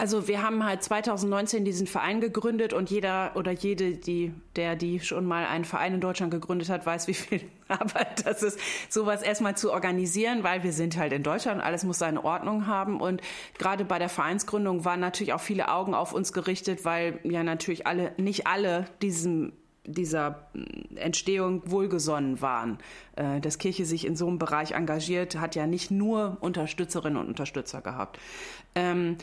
Also 0.00 0.28
wir 0.28 0.44
haben 0.44 0.64
halt 0.64 0.84
2019 0.84 1.64
diesen 1.64 1.88
Verein 1.88 2.20
gegründet 2.20 2.72
und 2.72 2.88
jeder 2.88 3.32
oder 3.34 3.50
jede, 3.50 3.96
die, 3.96 4.32
der 4.54 4.76
die 4.76 5.00
schon 5.00 5.26
mal 5.26 5.44
einen 5.44 5.64
Verein 5.64 5.94
in 5.94 6.00
Deutschland 6.00 6.30
gegründet 6.30 6.68
hat, 6.68 6.86
weiß, 6.86 7.08
wie 7.08 7.14
viel 7.14 7.40
Arbeit 7.68 8.24
das 8.24 8.44
ist, 8.44 8.60
sowas 8.88 9.22
erstmal 9.22 9.56
zu 9.56 9.72
organisieren, 9.72 10.44
weil 10.44 10.62
wir 10.62 10.72
sind 10.72 10.96
halt 10.96 11.12
in 11.12 11.24
Deutschland, 11.24 11.60
alles 11.60 11.82
muss 11.82 11.98
seine 11.98 12.24
Ordnung 12.24 12.68
haben 12.68 13.00
und 13.00 13.22
gerade 13.58 13.84
bei 13.84 13.98
der 13.98 14.08
Vereinsgründung 14.08 14.84
waren 14.84 15.00
natürlich 15.00 15.32
auch 15.32 15.40
viele 15.40 15.68
Augen 15.68 15.94
auf 15.94 16.12
uns 16.12 16.32
gerichtet, 16.32 16.84
weil 16.84 17.18
ja 17.24 17.42
natürlich 17.42 17.88
alle, 17.88 18.12
nicht 18.18 18.46
alle 18.46 18.84
diesem 19.02 19.52
dieser 19.90 20.50
Entstehung 20.96 21.62
wohlgesonnen 21.64 22.42
waren. 22.42 22.76
Äh, 23.16 23.40
dass 23.40 23.56
Kirche 23.56 23.86
sich 23.86 24.06
in 24.06 24.16
so 24.16 24.28
einem 24.28 24.38
Bereich 24.38 24.72
engagiert, 24.72 25.36
hat 25.36 25.56
ja 25.56 25.66
nicht 25.66 25.90
nur 25.90 26.36
Unterstützerinnen 26.40 27.16
und 27.16 27.26
Unterstützer 27.26 27.80
gehabt. 27.80 28.18
Ähm, 28.74 29.16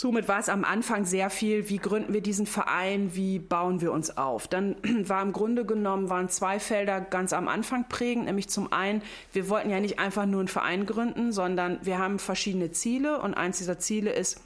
Somit 0.00 0.28
war 0.28 0.38
es 0.38 0.48
am 0.48 0.62
Anfang 0.62 1.04
sehr 1.04 1.28
viel, 1.28 1.70
wie 1.70 1.78
gründen 1.78 2.12
wir 2.12 2.20
diesen 2.20 2.46
Verein, 2.46 3.16
wie 3.16 3.40
bauen 3.40 3.80
wir 3.80 3.90
uns 3.90 4.16
auf. 4.16 4.46
Dann 4.46 4.76
war 5.08 5.20
im 5.22 5.32
Grunde 5.32 5.64
genommen, 5.64 6.08
waren 6.08 6.28
zwei 6.28 6.60
Felder 6.60 7.00
ganz 7.00 7.32
am 7.32 7.48
Anfang 7.48 7.88
prägend, 7.88 8.26
nämlich 8.26 8.48
zum 8.48 8.72
einen, 8.72 9.02
wir 9.32 9.48
wollten 9.48 9.70
ja 9.70 9.80
nicht 9.80 9.98
einfach 9.98 10.24
nur 10.24 10.38
einen 10.38 10.46
Verein 10.46 10.86
gründen, 10.86 11.32
sondern 11.32 11.80
wir 11.82 11.98
haben 11.98 12.20
verschiedene 12.20 12.70
Ziele 12.70 13.20
und 13.20 13.34
eins 13.34 13.58
dieser 13.58 13.80
Ziele 13.80 14.12
ist, 14.12 14.40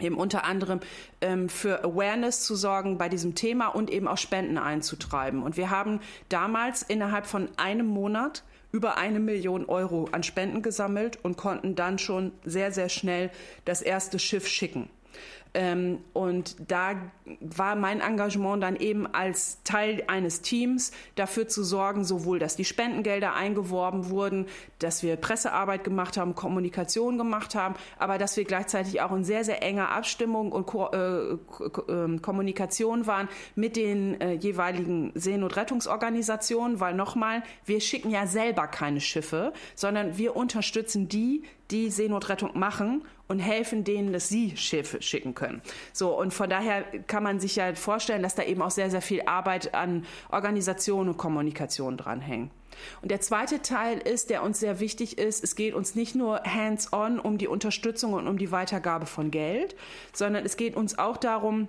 eben 0.00 0.16
unter 0.16 0.44
anderem 0.44 0.80
ähm, 1.20 1.48
für 1.48 1.84
Awareness 1.84 2.42
zu 2.42 2.56
sorgen 2.56 2.98
bei 2.98 3.08
diesem 3.08 3.36
Thema 3.36 3.68
und 3.68 3.90
eben 3.90 4.08
auch 4.08 4.18
Spenden 4.18 4.58
einzutreiben. 4.58 5.44
Und 5.44 5.56
wir 5.56 5.70
haben 5.70 6.00
damals 6.30 6.82
innerhalb 6.82 7.26
von 7.26 7.48
einem 7.58 7.86
Monat 7.86 8.42
über 8.72 8.96
eine 8.96 9.20
Million 9.20 9.66
Euro 9.66 10.08
an 10.12 10.22
Spenden 10.22 10.62
gesammelt 10.62 11.18
und 11.22 11.36
konnten 11.36 11.74
dann 11.74 11.98
schon 11.98 12.32
sehr, 12.44 12.72
sehr 12.72 12.88
schnell 12.88 13.30
das 13.64 13.82
erste 13.82 14.18
Schiff 14.18 14.46
schicken. 14.46 14.88
Ähm, 15.52 15.98
und 16.12 16.56
da 16.70 16.94
war 17.40 17.74
mein 17.74 18.00
Engagement 18.00 18.62
dann 18.62 18.76
eben 18.76 19.06
als 19.06 19.62
Teil 19.64 20.04
eines 20.06 20.42
Teams 20.42 20.92
dafür 21.16 21.48
zu 21.48 21.64
sorgen, 21.64 22.04
sowohl, 22.04 22.38
dass 22.38 22.56
die 22.56 22.64
Spendengelder 22.64 23.34
eingeworben 23.34 24.10
wurden, 24.10 24.46
dass 24.78 25.02
wir 25.02 25.16
Pressearbeit 25.16 25.84
gemacht 25.84 26.16
haben, 26.16 26.34
Kommunikation 26.34 27.18
gemacht 27.18 27.54
haben, 27.54 27.74
aber 27.98 28.18
dass 28.18 28.36
wir 28.36 28.44
gleichzeitig 28.44 29.00
auch 29.00 29.12
in 29.12 29.24
sehr, 29.24 29.44
sehr 29.44 29.62
enger 29.62 29.90
Abstimmung 29.90 30.52
und 30.52 30.66
Ko 30.66 30.88
äh, 30.92 31.36
ähm, 31.88 32.22
Kommunikation 32.22 33.06
waren 33.06 33.28
mit 33.54 33.76
den 33.76 34.20
äh, 34.20 34.34
jeweiligen 34.34 35.12
Seenotrettungsorganisationen, 35.14 36.80
weil 36.80 36.94
nochmal, 36.94 37.42
wir 37.64 37.80
schicken 37.80 38.10
ja 38.10 38.26
selber 38.26 38.66
keine 38.66 39.00
Schiffe, 39.00 39.52
sondern 39.74 40.16
wir 40.16 40.36
unterstützen 40.36 41.08
die, 41.08 41.42
die 41.70 41.90
Seenotrettung 41.90 42.58
machen 42.58 43.04
und 43.28 43.38
helfen 43.38 43.84
denen, 43.84 44.12
dass 44.12 44.28
sie 44.28 44.56
Schiffe 44.56 45.00
schicken 45.02 45.34
können. 45.34 45.62
So, 45.92 46.18
und 46.18 46.34
von 46.34 46.50
daher 46.50 46.82
kann 47.06 47.22
man 47.22 47.38
sich 47.40 47.56
ja 47.56 47.74
vorstellen, 47.74 48.22
dass 48.22 48.34
da 48.34 48.42
eben 48.42 48.60
auch 48.62 48.70
sehr, 48.70 48.90
sehr 48.90 49.02
viel 49.02 49.22
Arbeit 49.26 49.74
an 49.74 50.04
Organisation 50.30 51.08
und 51.08 51.16
Kommunikation 51.16 51.96
dranhängt. 51.96 52.50
Und 53.02 53.10
der 53.10 53.20
zweite 53.20 53.62
Teil 53.62 53.98
ist, 53.98 54.30
der 54.30 54.42
uns 54.42 54.60
sehr 54.60 54.80
wichtig 54.80 55.18
ist, 55.18 55.44
es 55.44 55.54
geht 55.54 55.74
uns 55.74 55.94
nicht 55.94 56.14
nur 56.14 56.42
hands-on 56.44 57.18
um 57.18 57.38
die 57.38 57.48
Unterstützung 57.48 58.14
und 58.14 58.26
um 58.26 58.38
die 58.38 58.52
Weitergabe 58.52 59.06
von 59.06 59.30
Geld, 59.30 59.76
sondern 60.12 60.44
es 60.44 60.56
geht 60.56 60.76
uns 60.76 60.98
auch 60.98 61.16
darum, 61.16 61.68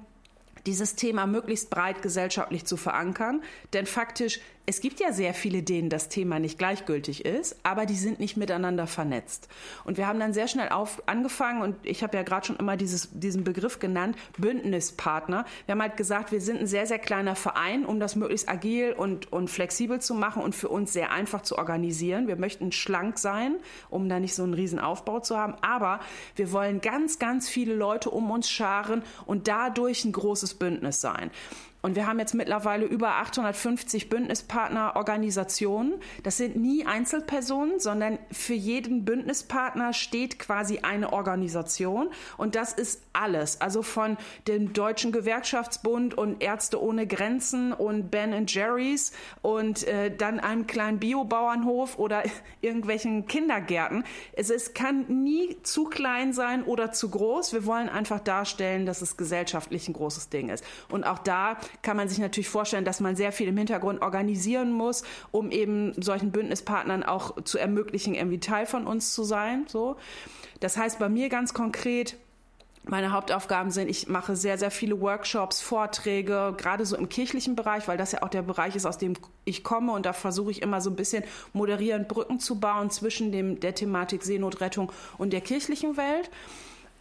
dieses 0.66 0.96
Thema 0.96 1.26
möglichst 1.26 1.70
breit 1.70 2.02
gesellschaftlich 2.02 2.66
zu 2.66 2.78
verankern. 2.78 3.42
Denn 3.74 3.86
faktisch 3.86 4.40
es 4.66 4.80
gibt 4.80 5.00
ja 5.00 5.12
sehr 5.12 5.34
viele, 5.34 5.64
denen 5.64 5.90
das 5.90 6.08
Thema 6.08 6.40
nicht 6.40 6.58
gleichgültig 6.58 7.26
ist, 7.26 7.58
aber 7.64 7.86
die 7.86 7.96
sind 7.96 8.20
nicht 8.20 8.38
miteinander 8.38 8.86
vernetzt. 8.86 9.48
Und 9.84 9.98
wir 9.98 10.08
haben 10.08 10.20
dann 10.20 10.34
sehr 10.34 10.48
schnell 10.48 10.70
auf, 10.70 11.02
angefangen, 11.08 11.62
und 11.62 11.76
ich 11.84 12.04
habe 12.04 12.16
ja 12.16 12.24
gerade 12.24 12.46
schon 12.46 12.58
immer 12.58 12.78
dieses, 12.78 13.10
diesen 13.12 13.44
Begriff 13.44 13.80
genannt, 13.80 14.16
Bündnispartner. 14.38 15.46
Wir 15.66 15.74
haben 15.74 15.82
halt 15.82 15.98
gesagt, 15.98 16.32
wir 16.32 16.42
sind 16.42 16.60
ein 16.60 16.68
sehr, 16.68 16.86
sehr 16.86 17.00
kleiner 17.00 17.36
Verein, 17.36 17.86
um 17.86 18.00
das 18.00 18.16
möglichst 18.16 18.48
agil 18.48 18.94
und, 18.94 19.32
und 19.34 19.50
flexibel 19.50 20.00
zu 20.00 20.14
machen 20.14 20.44
und 20.44 20.54
für 20.54 20.70
uns 20.70 20.94
sehr 20.94 21.12
einfach 21.12 21.42
zu 21.42 21.58
organisieren. 21.58 22.28
Wir 22.28 22.36
möchten 22.36 22.72
schlank 22.72 23.18
sein, 23.18 23.56
um 23.90 24.08
da 24.10 24.20
nicht 24.20 24.36
so 24.36 24.44
einen 24.44 24.54
riesen 24.54 24.80
Aufbau 24.80 25.20
zu 25.20 25.38
haben. 25.38 25.56
Aber 25.62 26.00
wir 26.36 26.52
wollen 26.52 26.82
ganz, 26.82 27.20
ganz 27.20 27.50
viele 27.50 27.74
Leute 27.74 28.12
um 28.12 28.30
uns 28.30 28.50
scharen 28.50 29.04
und 29.26 29.48
dadurch 29.48 30.06
ein 30.06 30.12
großes 30.12 30.54
Bündnis 30.54 31.02
sein. 31.02 31.32
Und 31.82 31.96
wir 31.96 32.06
haben 32.08 32.20
jetzt 32.20 32.34
mittlerweile 32.34 32.86
über 32.86 33.16
850 33.16 34.10
Bündnispartner 34.10 34.96
Organisationen. 34.96 35.96
Das 36.24 36.38
sind 36.38 36.56
nie 36.56 36.86
Einzelpersonen, 36.86 37.80
sondern 37.80 38.20
für 38.32 38.54
jeden 38.54 39.04
Bündnispartner 39.04 39.94
steht 39.94 40.38
quasi 40.38 40.80
eine 40.80 41.12
Organisation. 41.12 42.10
Und 42.38 42.56
das 42.56 42.74
ist 42.74 43.02
alles. 43.14 43.62
Also 43.62 43.82
von 43.82 44.18
dem 44.48 44.74
Deutschen 44.74 45.12
Gewerkschaftsbund 45.12 46.14
und 46.14 46.44
Ärzte 46.44 46.82
ohne 46.82 47.08
Grenzen 47.08 47.74
und 47.74 48.12
Ben 48.12 48.46
Jerry's 48.48 49.12
und 49.42 49.88
äh, 49.88 50.16
dann 50.16 50.40
einem 50.40 50.68
kleinen 50.68 51.00
Biobauernhof 51.00 51.98
oder 51.98 52.24
irgendwelchen 52.62 53.26
Kindergärten. 53.26 54.04
Es 54.34 54.50
ist, 54.50 54.76
kann 54.76 55.06
nie 55.24 55.58
zu 55.64 55.86
klein 55.86 56.34
sein 56.34 56.64
oder 56.64 56.92
zu 56.92 57.10
groß. 57.10 57.54
Wir 57.54 57.66
wollen 57.66 57.90
einfach 57.90 58.20
darstellen, 58.20 58.86
dass 58.86 59.02
es 59.02 59.18
gesellschaftlich 59.18 59.88
ein 59.88 59.94
großes 59.94 60.30
Ding 60.30 60.50
ist. 60.50 60.64
Und 60.90 61.04
auch 61.04 61.20
da 61.20 61.58
kann 61.82 61.98
man 61.98 62.10
sich 62.10 62.20
natürlich 62.20 62.50
vorstellen, 62.50 62.86
dass 62.86 63.00
man 63.00 63.16
sehr 63.16 63.32
viel 63.32 63.48
im 63.48 63.58
Hintergrund 63.58 64.02
organisieren 64.02 64.72
muss, 64.72 65.04
um 65.32 65.52
eben 65.52 65.94
solchen 66.02 66.32
Bündnispartnern 66.32 67.04
auch 67.04 67.44
zu 67.44 67.58
ermöglichen, 67.58 68.16
irgendwie 68.16 68.40
Teil 68.40 68.66
von 68.66 68.88
uns 68.88 69.14
zu 69.14 69.24
sein. 69.24 69.66
So. 69.68 69.98
Das 70.60 70.78
heißt 70.78 71.00
bei 71.00 71.10
mir 71.10 71.30
ganz 71.30 71.54
konkret, 71.54 72.18
meine 72.84 73.12
Hauptaufgaben 73.12 73.72
sind, 73.72 73.90
ich 73.90 74.08
mache 74.08 74.36
sehr, 74.36 74.58
sehr 74.58 74.72
viele 74.72 75.00
Workshops, 75.00 75.62
Vorträge, 75.62 76.56
gerade 76.58 76.86
so 76.86 76.98
im 76.98 77.10
kirchlichen 77.10 77.56
Bereich, 77.56 77.88
weil 77.88 77.98
das 77.98 78.12
ja 78.12 78.24
auch 78.24 78.30
der 78.30 78.42
Bereich 78.42 78.76
ist, 78.76 78.86
aus 78.86 78.98
dem 78.98 79.14
ich 79.46 79.64
komme. 79.64 79.92
Und 79.92 80.06
da 80.06 80.14
versuche 80.14 80.52
ich 80.52 80.62
immer 80.62 80.82
so 80.82 80.90
ein 80.90 80.96
bisschen 80.96 81.24
moderierend 81.54 82.08
Brücken 82.08 82.40
zu 82.40 82.60
bauen 82.60 82.90
zwischen 82.90 83.32
dem, 83.32 83.60
der 83.60 83.76
Thematik 83.76 84.24
Seenotrettung 84.24 84.92
und 85.20 85.32
der 85.32 85.42
kirchlichen 85.42 85.96
Welt. 85.96 86.32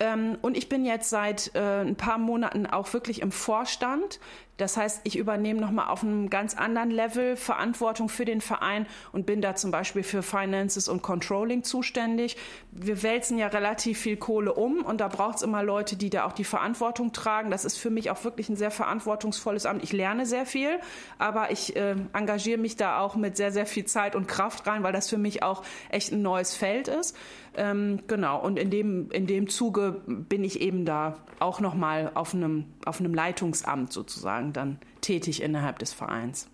Ähm, 0.01 0.39
und 0.43 0.57
ich 0.57 0.69
bin 0.69 0.85
jetzt 0.85 1.11
seit 1.11 1.55
äh, 1.55 1.83
ein 1.83 1.97
paar 1.97 2.19
Monaten 2.19 2.67
auch 2.67 2.93
wirklich 2.93 3.23
im 3.23 3.31
Vorstand 3.31 4.19
das 4.61 4.77
heißt, 4.77 5.01
ich 5.05 5.17
übernehme 5.17 5.61
nochmal 5.61 5.89
auf 5.89 6.03
einem 6.03 6.29
ganz 6.29 6.55
anderen 6.55 6.91
Level 6.91 7.37
Verantwortung 7.37 8.09
für 8.09 8.25
den 8.25 8.41
Verein 8.41 8.87
und 9.13 9.25
bin 9.25 9.41
da 9.41 9.55
zum 9.55 9.71
Beispiel 9.71 10.03
für 10.03 10.23
Finances 10.23 10.89
und 10.89 11.03
Controlling 11.03 11.63
zuständig. 11.63 12.37
Wir 12.71 13.03
wälzen 13.03 13.39
ja 13.39 13.47
relativ 13.47 14.01
viel 14.01 14.17
Kohle 14.17 14.53
um 14.53 14.85
und 14.85 15.01
da 15.01 15.09
braucht 15.09 15.37
es 15.37 15.43
immer 15.43 15.63
Leute, 15.63 15.97
die 15.97 16.11
da 16.11 16.27
auch 16.27 16.33
die 16.33 16.45
Verantwortung 16.45 17.13
tragen. 17.13 17.51
Das 17.51 17.65
ist 17.65 17.79
für 17.79 17.91
mich 17.91 18.11
auch 18.11 18.23
wirklich 18.25 18.49
ein 18.49 18.57
sehr 18.57 18.71
verantwortungsvolles 18.71 19.65
Amt. 19.65 19.83
Ich 19.83 19.93
lerne 19.93 20.27
sehr 20.27 20.45
viel, 20.45 20.79
aber 21.19 21.51
ich 21.51 21.75
äh, 21.77 21.97
engagiere 22.13 22.59
mich 22.59 22.77
da 22.77 23.01
auch 23.01 23.17
mit 23.17 23.37
sehr, 23.37 23.53
sehr 23.53 23.67
viel 23.67 23.87
Zeit 23.87 24.15
und 24.15 24.29
Kraft 24.29 24.67
rein, 24.67 24.83
weil 24.83 24.93
das 24.93 25.09
für 25.09 25.19
mich 25.19 25.43
auch 25.43 25.63
echt 25.89 26.13
ein 26.13 26.21
neues 26.21 26.55
Feld 26.55 26.89
ist. 26.89 27.17
Ähm, 27.61 28.01
genau, 28.07 28.43
und 28.43 28.59
in 28.59 28.71
dem, 28.71 29.11
in 29.11 29.27
dem 29.27 29.47
Zuge 29.51 30.01
bin 30.07 30.45
ich 30.45 30.63
eben 30.63 30.87
da 30.87 31.19
auch 31.41 31.61
nochmal 31.61 32.11
auf 32.15 32.33
einem, 32.33 32.65
auf 32.87 33.01
einem 33.01 33.13
Leitungsamt 33.13 33.93
sozusagen 33.93 34.55
dann 34.55 34.79
tätig 35.03 35.43
innerhalb 35.43 35.79
des 35.79 35.93
Vereins. 35.93 36.49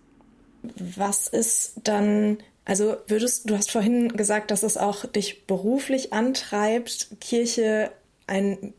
Was 0.97 1.29
ist 1.29 1.81
dann, 1.85 2.38
also 2.64 2.97
würdest 3.07 3.49
du 3.49 3.57
hast 3.57 3.71
vorhin 3.71 4.16
gesagt, 4.16 4.51
dass 4.51 4.64
es 4.64 4.77
auch 4.77 5.07
dich 5.07 5.47
beruflich 5.47 6.12
antreibt, 6.12 7.21
Kirche 7.21 7.92
ein 8.27 8.75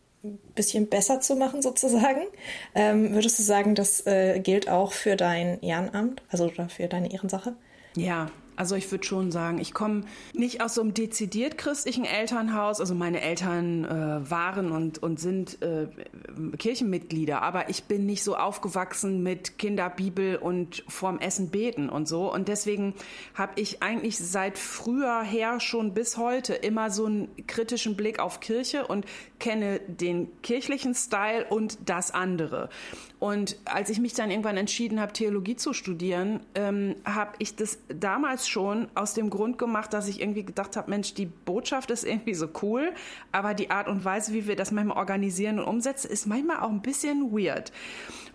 bisschen 0.58 0.88
besser 0.88 1.22
zu 1.22 1.38
machen 1.38 1.62
sozusagen. 1.62 2.24
Ähm, 2.76 3.13
würdest 3.13 3.39
du 3.39 3.43
sagen, 3.43 3.76
das 3.76 4.06
äh, 4.06 4.41
gilt 4.41 4.70
auch 4.70 4.91
für 4.91 5.15
dein 5.15 5.62
Ehrenamt, 5.62 6.22
also 6.30 6.52
für 6.67 6.88
deine 6.88 7.13
Ehrensache? 7.13 7.56
Ja, 7.96 8.30
also 8.58 8.76
ich 8.76 8.91
würde 8.91 9.06
schon 9.06 9.32
sagen, 9.32 9.60
ich 9.60 9.72
komme 9.72 10.02
nicht 10.34 10.62
aus 10.62 10.74
so 10.74 10.82
einem 10.82 10.96
dezidiert 10.96 11.60
christlichen 11.60 12.06
Elternhaus. 12.06 12.80
Also 12.80 12.96
meine 12.96 13.22
Eltern 13.22 13.86
äh, 13.86 14.30
waren 14.30 14.72
und, 14.72 15.02
und 15.02 15.20
sind 15.20 15.62
äh, 15.62 15.88
Kirchenmitglieder, 16.58 17.43
aber 17.43 17.70
ich 17.70 17.84
bin 17.84 18.08
nicht 18.08 18.24
so 18.24 18.36
aufgewachsen 18.36 19.22
mit 19.22 19.60
Kinderbibel 19.60 20.38
und 20.38 20.84
vorm 20.88 21.20
Essen 21.20 21.50
beten 21.50 21.88
und 21.88 22.08
so. 22.08 22.34
Und 22.34 22.48
deswegen 22.48 22.96
habe 23.36 23.54
ich 23.62 23.84
eigentlich 23.84 24.17
seit 24.17 24.58
früher 24.58 25.22
her 25.22 25.60
schon 25.60 25.93
bis 25.93 26.17
heute 26.17 26.56
immer 26.56 26.89
so 26.89 27.06
einen 27.06 27.30
kritischen 27.46 27.96
Blick 27.96 28.17
auf 28.17 28.39
Kirche 28.39 28.88
und 28.88 29.06
kenne 29.38 29.80
den 29.88 30.30
kirchlichen 30.48 30.96
Style 30.96 31.46
und 31.50 31.78
das 31.90 32.12
andere. 32.12 32.70
Und 33.20 33.58
als 33.66 33.90
ich 33.90 34.00
mich 34.00 34.14
dann 34.14 34.32
irgendwann 34.32 34.56
entschieden 34.56 35.02
habe, 35.02 35.12
Theologie 35.12 35.58
zu 35.58 35.74
studieren, 35.74 36.40
ähm, 36.56 36.96
habe 37.04 37.32
ich 37.40 37.58
das 37.58 37.80
damals 37.90 38.48
schon 38.48 38.88
aus 38.96 39.14
dem 39.14 39.30
Grund 39.30 39.58
gemacht, 39.58 39.92
dass 39.92 40.08
ich 40.08 40.22
irgendwie 40.22 40.46
gedacht 40.46 40.78
habe, 40.78 40.90
Mensch, 40.90 41.14
die 41.16 41.26
Botschaft 41.26 41.92
ist 41.92 42.06
irgendwie 42.06 42.34
so 42.34 42.48
cool, 42.62 42.94
aber 43.34 43.54
die 43.56 43.72
Art 43.72 43.90
und 43.90 44.06
Weise, 44.06 44.32
wie 44.32 44.48
wir 44.48 44.56
das 44.56 44.72
manchmal 44.72 44.96
organisieren 44.96 45.60
und 45.60 45.66
umsetzen, 45.66 46.10
ist 46.10 46.28
manchmal 46.28 46.62
auch 46.62 46.70
ein 46.70 46.82
bisschen 46.82 47.34
weird. 47.34 47.74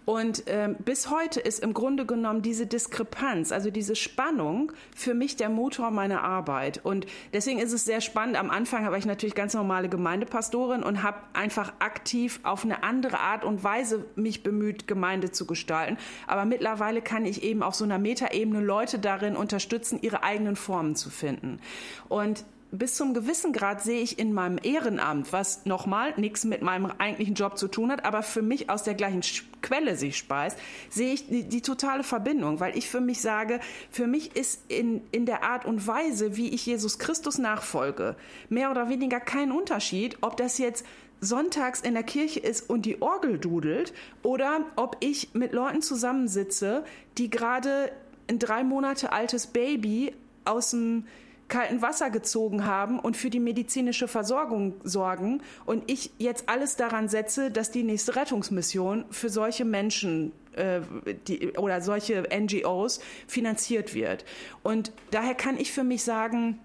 Und 0.05 0.45
ähm, 0.47 0.77
bis 0.79 1.11
heute 1.11 1.41
ist 1.41 1.61
im 1.61 1.75
Grunde 1.75 2.07
genommen 2.07 2.43
diese 2.43 2.67
Diskrepanz, 2.67 3.53
also 3.53 3.71
diese 3.71 3.95
Spannung, 3.95 4.73
für 4.95 5.15
mich 5.15 5.37
der 5.37 5.49
Motor 5.49 5.91
meiner 5.91 6.23
Arbeit. 6.23 6.81
Und 6.83 7.07
deswegen 7.33 7.61
ist 7.61 7.73
es 7.73 7.85
sehr 7.85 8.01
spannend. 8.01 8.37
Am 8.37 8.51
Anfang 8.51 8.85
habe 8.85 8.99
ich 8.99 9.07
natürlich 9.07 9.35
ganz 9.35 9.55
normale 9.55 9.89
Gemeindepastorin 9.89 10.83
und 10.83 11.03
habe 11.03 11.19
einfach 11.33 11.75
aktiv 11.79 12.41
auf 12.43 12.65
eine 12.65 12.83
andere 12.83 13.21
Art 13.21 13.45
und 13.45 13.63
Weise 13.63 14.05
mich 14.17 14.43
bemüht, 14.43 14.89
Gemeinde 14.89 15.31
zu 15.31 15.47
gestalten. 15.47 15.97
Aber 16.27 16.45
mittlerweile 16.45 17.01
kann 17.01 17.25
ich 17.25 17.43
eben 17.43 17.63
auf 17.63 17.75
so 17.75 17.85
einer 17.85 17.99
Metaebene 17.99 18.61
Leute 18.61 18.99
darin 18.99 19.37
unterstützen, 19.37 19.99
ihre 20.03 20.23
eigenen 20.23 20.57
Formen 20.57 20.97
zu 20.97 21.11
finden. 21.11 21.61
Und 22.09 22.45
bis 22.73 22.95
zum 22.95 23.13
gewissen 23.13 23.53
Grad 23.53 23.83
sehe 23.83 24.01
ich 24.01 24.19
in 24.19 24.33
meinem 24.33 24.59
Ehrenamt, 24.63 25.31
was 25.31 25.67
nochmal 25.67 26.15
nichts 26.17 26.45
mit 26.45 26.63
meinem 26.63 26.87
eigentlichen 26.87 27.35
Job 27.35 27.59
zu 27.59 27.69
tun 27.69 27.93
hat, 27.93 28.07
aber 28.07 28.23
für 28.23 28.41
mich 28.41 28.71
aus 28.71 28.83
der 28.83 28.95
gleichen 28.95 29.21
Quelle 29.61 29.95
sich 29.95 30.17
speist, 30.17 30.59
sehe 30.89 31.13
ich 31.13 31.29
die, 31.29 31.45
die, 31.45 31.61
totale 31.61 32.03
Verbindung, 32.03 32.61
weil 32.61 32.77
ich 32.77 32.89
für 32.89 33.03
mich 33.03 33.21
sage, 33.21 33.61
für 33.91 34.07
mich 34.07 34.37
ist 34.37 34.63
in, 34.69 35.03
in 35.13 35.27
der 35.27 35.45
Art 35.45 35.67
und 35.67 35.87
Weise, 35.87 36.37
wie 36.39 36.49
ich 36.49 36.65
Jesus 36.65 36.99
Christus 36.99 37.37
nachfolge, 37.37 38.17
mehr 38.49 38.71
oder 38.71 38.89
weniger 38.89 39.21
kein 39.21 39.53
Unterschied, 39.53 40.17
ob 40.23 40.39
das 40.39 40.57
jetzt 40.57 40.87
sonntags 41.21 41.83
in 41.83 41.93
der 41.93 42.03
Kirche 42.03 42.41
ist 42.41 42.71
und 42.71 42.87
die 42.87 43.03
Orgel 43.03 43.39
dudelt 43.39 43.93
oder 44.23 44.65
ob 44.77 44.97
ich 45.01 45.35
mit 45.35 45.53
Leuten 45.53 45.83
zusammensitze, 45.83 46.85
die 47.19 47.29
gerade 47.29 47.93
ein 48.29 48.39
drei 48.39 48.65
Monate 48.65 49.13
altes 49.13 49.47
Baby 49.47 50.15
aus 50.47 50.71
dem 50.71 51.05
kalten 51.49 51.83
Wasser 51.83 52.11
gezogen 52.11 52.65
haben 52.65 52.99
und 52.99 53.17
für 53.17 53.31
die 53.31 53.41
medizinische 53.41 54.09
Versorgung 54.09 54.75
sorgen 54.85 55.43
und 55.67 55.91
ich 55.91 56.11
jetzt 56.19 56.49
alles 56.49 56.77
daran 56.77 57.09
setze, 57.09 57.51
dass 57.51 57.71
die 57.71 57.83
nächste 57.83 58.17
Rettungsmission 58.17 59.05
für 59.11 59.29
solche 59.29 59.65
Menschen 59.65 60.33
äh, 60.53 60.81
die, 61.29 61.53
oder 61.53 61.81
solche 61.81 62.23
NGOs 62.23 63.01
finanziert 63.27 63.95
wird. 63.95 64.25
Und 64.63 64.93
daher 65.11 65.35
kann 65.35 65.59
ich 65.59 65.73
für 65.73 65.85
mich 65.85 66.05
sagen, 66.05 66.59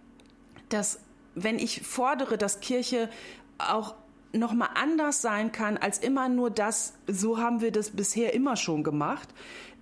dass 0.70 1.00
wenn 1.36 1.60
ich 1.60 1.82
fordere, 1.82 2.38
dass 2.38 2.60
Kirche 2.62 3.10
auch 3.58 3.96
noch 4.34 4.54
mal 4.54 4.70
anders 4.76 5.22
sein 5.22 5.52
kann 5.52 5.78
als 5.78 6.00
immer 6.00 6.30
nur 6.30 6.50
das, 6.50 6.94
so 7.08 7.38
haben 7.38 7.62
wir 7.62 7.72
das 7.72 7.92
bisher 7.92 8.34
immer 8.34 8.56
schon 8.56 8.84
gemacht, 8.84 9.30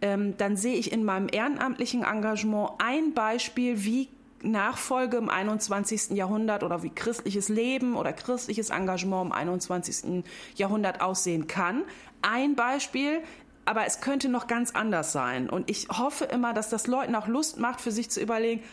ähm, 0.01 0.37
dann 0.37 0.57
sehe 0.57 0.75
ich 0.75 0.91
in 0.91 1.03
meinem 1.03 1.27
ehrenamtlichen 1.31 2.03
Engagement 2.03 2.71
ein 2.77 3.13
Beispiel, 3.13 3.83
wie 3.85 4.09
Nachfolge 4.51 5.17
im 5.17 5.29
21. 5.29 6.11
Jahrhundert 6.11 6.63
oder 6.63 6.83
wie 6.83 6.89
christliches 6.89 7.49
Leben 7.49 7.95
oder 7.95 8.13
christliches 8.13 8.69
Engagement 8.69 9.27
im 9.27 9.31
21. 9.31 10.23
Jahrhundert 10.55 11.01
aussehen 11.01 11.47
kann. 11.47 11.83
Ein 12.21 12.55
Beispiel, 12.55 13.21
aber 13.65 13.85
es 13.85 13.99
könnte 13.99 14.29
noch 14.29 14.47
ganz 14.47 14.71
anders 14.71 15.11
sein. 15.11 15.49
Und 15.49 15.69
ich 15.69 15.87
hoffe 15.89 16.25
immer, 16.25 16.53
dass 16.53 16.69
das 16.69 16.87
Leuten 16.87 17.15
auch 17.15 17.27
Lust 17.27 17.59
macht, 17.59 17.81
für 17.81 17.91
sich 17.91 18.09
zu 18.09 18.21
überlegen, 18.21 18.63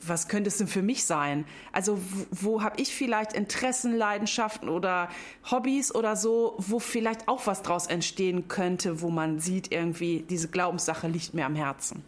was 0.00 0.28
könnte 0.28 0.48
es 0.48 0.56
denn 0.56 0.66
für 0.66 0.82
mich 0.82 1.04
sein? 1.04 1.44
Also 1.72 1.98
wo, 2.30 2.62
habe 2.62 2.80
ich 2.80 2.94
vielleicht 2.94 3.34
Interessen, 3.34 3.96
Leidenschaften 3.96 4.68
oder 4.68 5.08
Hobbys 5.50 5.94
oder 5.94 6.16
so, 6.16 6.54
wo 6.58 6.78
vielleicht 6.78 7.28
auch 7.28 7.46
was 7.46 7.62
draus 7.62 7.86
entstehen 7.86 8.48
könnte, 8.48 9.02
wo 9.02 9.10
man 9.10 9.38
sieht, 9.38 9.70
irgendwie 9.70 10.24
diese 10.28 10.48
Glaubenssache 10.48 11.06
liegt 11.06 11.34
mir 11.34 11.44
am 11.44 11.54
Herzen. 11.54 12.02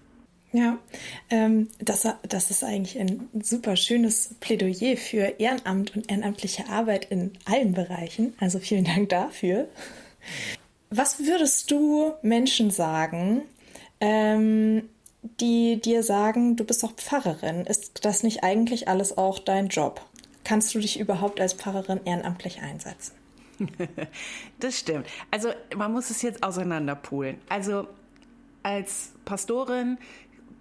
Ja, 0.52 0.78
ähm, 1.30 1.68
das, 1.78 2.06
das 2.28 2.50
ist 2.50 2.62
eigentlich 2.62 2.98
ein 2.98 3.28
super 3.40 3.74
schönes 3.74 4.34
Plädoyer 4.40 4.98
für 4.98 5.40
Ehrenamt 5.40 5.96
und 5.96 6.10
ehrenamtliche 6.10 6.68
Arbeit 6.68 7.06
in 7.06 7.32
allen 7.46 7.72
Bereichen. 7.72 8.34
Also 8.38 8.58
vielen 8.58 8.84
Dank 8.84 9.08
dafür. 9.08 9.68
Was 10.90 11.20
würdest 11.20 11.70
du 11.70 12.12
Menschen 12.20 12.70
sagen, 12.70 13.42
ähm, 14.00 14.90
die 15.40 15.80
dir 15.80 16.02
sagen, 16.02 16.56
du 16.56 16.64
bist 16.64 16.82
doch 16.82 16.92
Pfarrerin? 16.92 17.64
Ist 17.64 18.04
das 18.04 18.22
nicht 18.22 18.44
eigentlich 18.44 18.88
alles 18.88 19.16
auch 19.16 19.38
dein 19.38 19.68
Job? 19.68 20.02
Kannst 20.44 20.74
du 20.74 20.80
dich 20.80 21.00
überhaupt 21.00 21.40
als 21.40 21.54
Pfarrerin 21.54 22.00
ehrenamtlich 22.04 22.60
einsetzen? 22.60 23.14
Das 24.60 24.78
stimmt. 24.78 25.06
Also 25.32 25.48
man 25.76 25.92
muss 25.92 26.10
es 26.10 26.22
jetzt 26.22 26.42
auseinanderpulen. 26.44 27.38
Also 27.48 27.88
als 28.62 29.12
Pastorin 29.24 29.98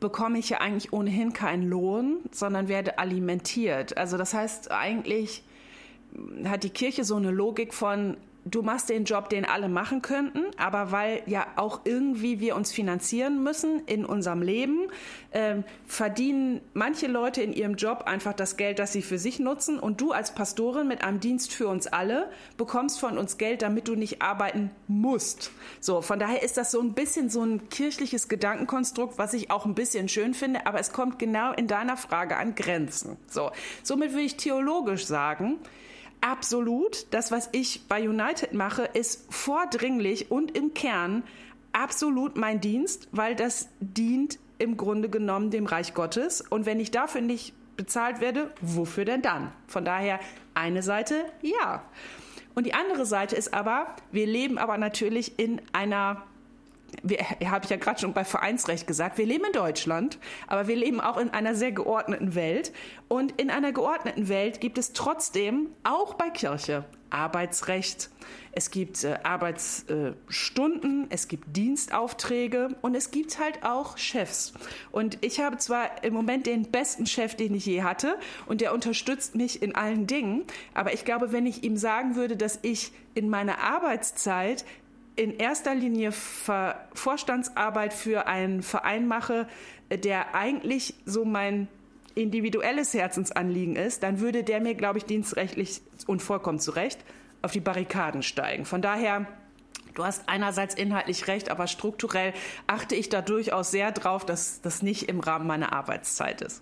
bekomme 0.01 0.39
ich 0.39 0.49
ja 0.49 0.57
eigentlich 0.57 0.91
ohnehin 0.91 1.31
keinen 1.31 1.63
Lohn, 1.63 2.17
sondern 2.31 2.67
werde 2.67 2.99
alimentiert. 2.99 3.97
Also 3.97 4.17
das 4.17 4.33
heißt 4.33 4.71
eigentlich 4.71 5.43
hat 6.43 6.63
die 6.63 6.69
Kirche 6.69 7.05
so 7.05 7.15
eine 7.15 7.31
Logik 7.31 7.73
von, 7.73 8.17
du 8.45 8.61
machst 8.61 8.89
den 8.89 9.05
Job, 9.05 9.29
den 9.29 9.45
alle 9.45 9.69
machen 9.69 10.01
könnten, 10.01 10.45
aber 10.57 10.91
weil 10.91 11.21
ja 11.25 11.45
auch 11.55 11.81
irgendwie 11.85 12.39
wir 12.39 12.55
uns 12.55 12.71
finanzieren 12.71 13.43
müssen 13.43 13.81
in 13.85 14.05
unserem 14.05 14.41
Leben, 14.41 14.87
ähm, 15.31 15.63
verdienen 15.85 16.61
manche 16.73 17.07
Leute 17.07 17.41
in 17.41 17.53
ihrem 17.53 17.75
Job 17.75 18.03
einfach 18.05 18.33
das 18.33 18.57
Geld, 18.57 18.79
das 18.79 18.93
sie 18.93 19.01
für 19.01 19.17
sich 19.17 19.39
nutzen 19.39 19.79
und 19.79 20.01
du 20.01 20.11
als 20.11 20.33
Pastorin 20.33 20.87
mit 20.87 21.03
einem 21.03 21.19
Dienst 21.19 21.53
für 21.53 21.67
uns 21.67 21.87
alle 21.87 22.29
bekommst 22.57 22.99
von 22.99 23.17
uns 23.17 23.37
Geld, 23.37 23.61
damit 23.61 23.87
du 23.87 23.95
nicht 23.95 24.21
arbeiten 24.21 24.71
musst. 24.87 25.51
So, 25.79 26.01
von 26.01 26.19
daher 26.19 26.41
ist 26.41 26.57
das 26.57 26.71
so 26.71 26.81
ein 26.81 26.93
bisschen 26.93 27.29
so 27.29 27.43
ein 27.43 27.69
kirchliches 27.69 28.27
Gedankenkonstrukt, 28.27 29.17
was 29.17 29.33
ich 29.33 29.51
auch 29.51 29.65
ein 29.65 29.75
bisschen 29.75 30.09
schön 30.09 30.33
finde, 30.33 30.65
aber 30.65 30.79
es 30.79 30.91
kommt 30.91 31.19
genau 31.19 31.53
in 31.53 31.67
deiner 31.67 31.97
Frage 31.97 32.37
an 32.37 32.55
Grenzen. 32.55 33.17
So, 33.27 33.51
somit 33.83 34.11
würde 34.11 34.23
ich 34.23 34.37
theologisch 34.37 35.05
sagen, 35.05 35.59
absolut. 36.21 37.07
Das, 37.11 37.31
was 37.31 37.49
ich 37.51 37.87
bei 37.87 38.07
United 38.07 38.53
mache, 38.53 38.83
ist 38.83 39.25
vordringlich 39.33 40.31
und 40.31 40.55
im 40.55 40.73
Kern 40.73 41.23
absolut 41.73 42.37
mein 42.37 42.61
Dienst, 42.61 43.07
weil 43.11 43.35
das 43.35 43.69
dient 43.79 44.39
im 44.57 44.77
Grunde 44.77 45.09
genommen 45.09 45.49
dem 45.49 45.65
Reich 45.65 45.93
Gottes. 45.93 46.41
Und 46.41 46.65
wenn 46.65 46.79
ich 46.79 46.91
dafür 46.91 47.21
nicht 47.21 47.53
bezahlt 47.75 48.21
werde, 48.21 48.51
wofür 48.61 49.05
denn 49.05 49.21
dann? 49.21 49.51
Von 49.67 49.85
daher 49.85 50.19
eine 50.53 50.83
Seite 50.83 51.25
ja. 51.41 51.83
Und 52.53 52.65
die 52.65 52.73
andere 52.73 53.05
Seite 53.05 53.35
ist 53.35 53.53
aber, 53.53 53.95
wir 54.11 54.27
leben 54.27 54.57
aber 54.57 54.77
natürlich 54.77 55.39
in 55.39 55.61
einer 55.73 56.23
habe 57.45 57.65
ich 57.65 57.69
ja 57.69 57.77
gerade 57.77 57.99
schon 57.99 58.13
bei 58.13 58.23
Vereinsrecht 58.23 58.87
gesagt, 58.87 59.17
wir 59.17 59.25
leben 59.25 59.45
in 59.45 59.53
Deutschland, 59.53 60.19
aber 60.47 60.67
wir 60.67 60.75
leben 60.75 60.99
auch 60.99 61.17
in 61.17 61.29
einer 61.29 61.55
sehr 61.55 61.71
geordneten 61.71 62.35
Welt. 62.35 62.71
Und 63.07 63.39
in 63.39 63.49
einer 63.49 63.71
geordneten 63.71 64.29
Welt 64.29 64.61
gibt 64.61 64.77
es 64.77 64.93
trotzdem 64.93 65.67
auch 65.83 66.13
bei 66.13 66.29
Kirche 66.29 66.85
Arbeitsrecht, 67.11 68.09
es 68.53 68.71
gibt 68.71 69.03
äh, 69.03 69.17
Arbeitsstunden, 69.23 71.07
es 71.09 71.27
gibt 71.27 71.55
Dienstaufträge 71.55 72.69
und 72.81 72.95
es 72.95 73.11
gibt 73.11 73.39
halt 73.39 73.63
auch 73.63 73.97
Chefs. 73.97 74.53
Und 74.91 75.17
ich 75.21 75.39
habe 75.39 75.57
zwar 75.57 76.03
im 76.03 76.13
Moment 76.13 76.47
den 76.47 76.63
besten 76.63 77.05
Chef, 77.05 77.35
den 77.35 77.53
ich 77.53 77.65
je 77.65 77.83
hatte, 77.83 78.17
und 78.45 78.61
der 78.61 78.73
unterstützt 78.73 79.35
mich 79.35 79.61
in 79.61 79.75
allen 79.75 80.07
Dingen, 80.07 80.43
aber 80.73 80.93
ich 80.93 81.05
glaube, 81.05 81.31
wenn 81.31 81.45
ich 81.45 81.63
ihm 81.63 81.77
sagen 81.77 82.15
würde, 82.15 82.35
dass 82.35 82.59
ich 82.61 82.91
in 83.13 83.29
meiner 83.29 83.59
Arbeitszeit 83.59 84.65
in 85.15 85.37
erster 85.37 85.75
Linie 85.75 86.11
Ver 86.11 86.87
Vorstandsarbeit 86.93 87.93
für 87.93 88.27
einen 88.27 88.63
Verein 88.63 89.07
mache, 89.07 89.47
der 89.91 90.35
eigentlich 90.35 90.95
so 91.05 91.25
mein 91.25 91.67
individuelles 92.15 92.93
Herzensanliegen 92.93 93.75
ist, 93.75 94.03
dann 94.03 94.19
würde 94.19 94.43
der 94.43 94.61
mir, 94.61 94.75
glaube 94.75 94.97
ich, 94.97 95.05
dienstrechtlich 95.05 95.81
und 96.07 96.21
vollkommen 96.21 96.59
zu 96.59 96.71
Recht 96.71 96.99
auf 97.41 97.51
die 97.51 97.59
Barrikaden 97.59 98.23
steigen. 98.23 98.65
Von 98.65 98.81
daher 98.81 99.27
Du 99.93 100.05
hast 100.05 100.23
einerseits 100.27 100.75
inhaltlich 100.75 101.27
recht, 101.27 101.51
aber 101.51 101.67
strukturell 101.67 102.33
achte 102.67 102.95
ich 102.95 103.09
da 103.09 103.21
durchaus 103.21 103.71
sehr 103.71 103.91
drauf, 103.91 104.25
dass 104.25 104.61
das 104.61 104.81
nicht 104.81 105.09
im 105.09 105.19
Rahmen 105.19 105.47
meiner 105.47 105.73
Arbeitszeit 105.73 106.41
ist. 106.41 106.61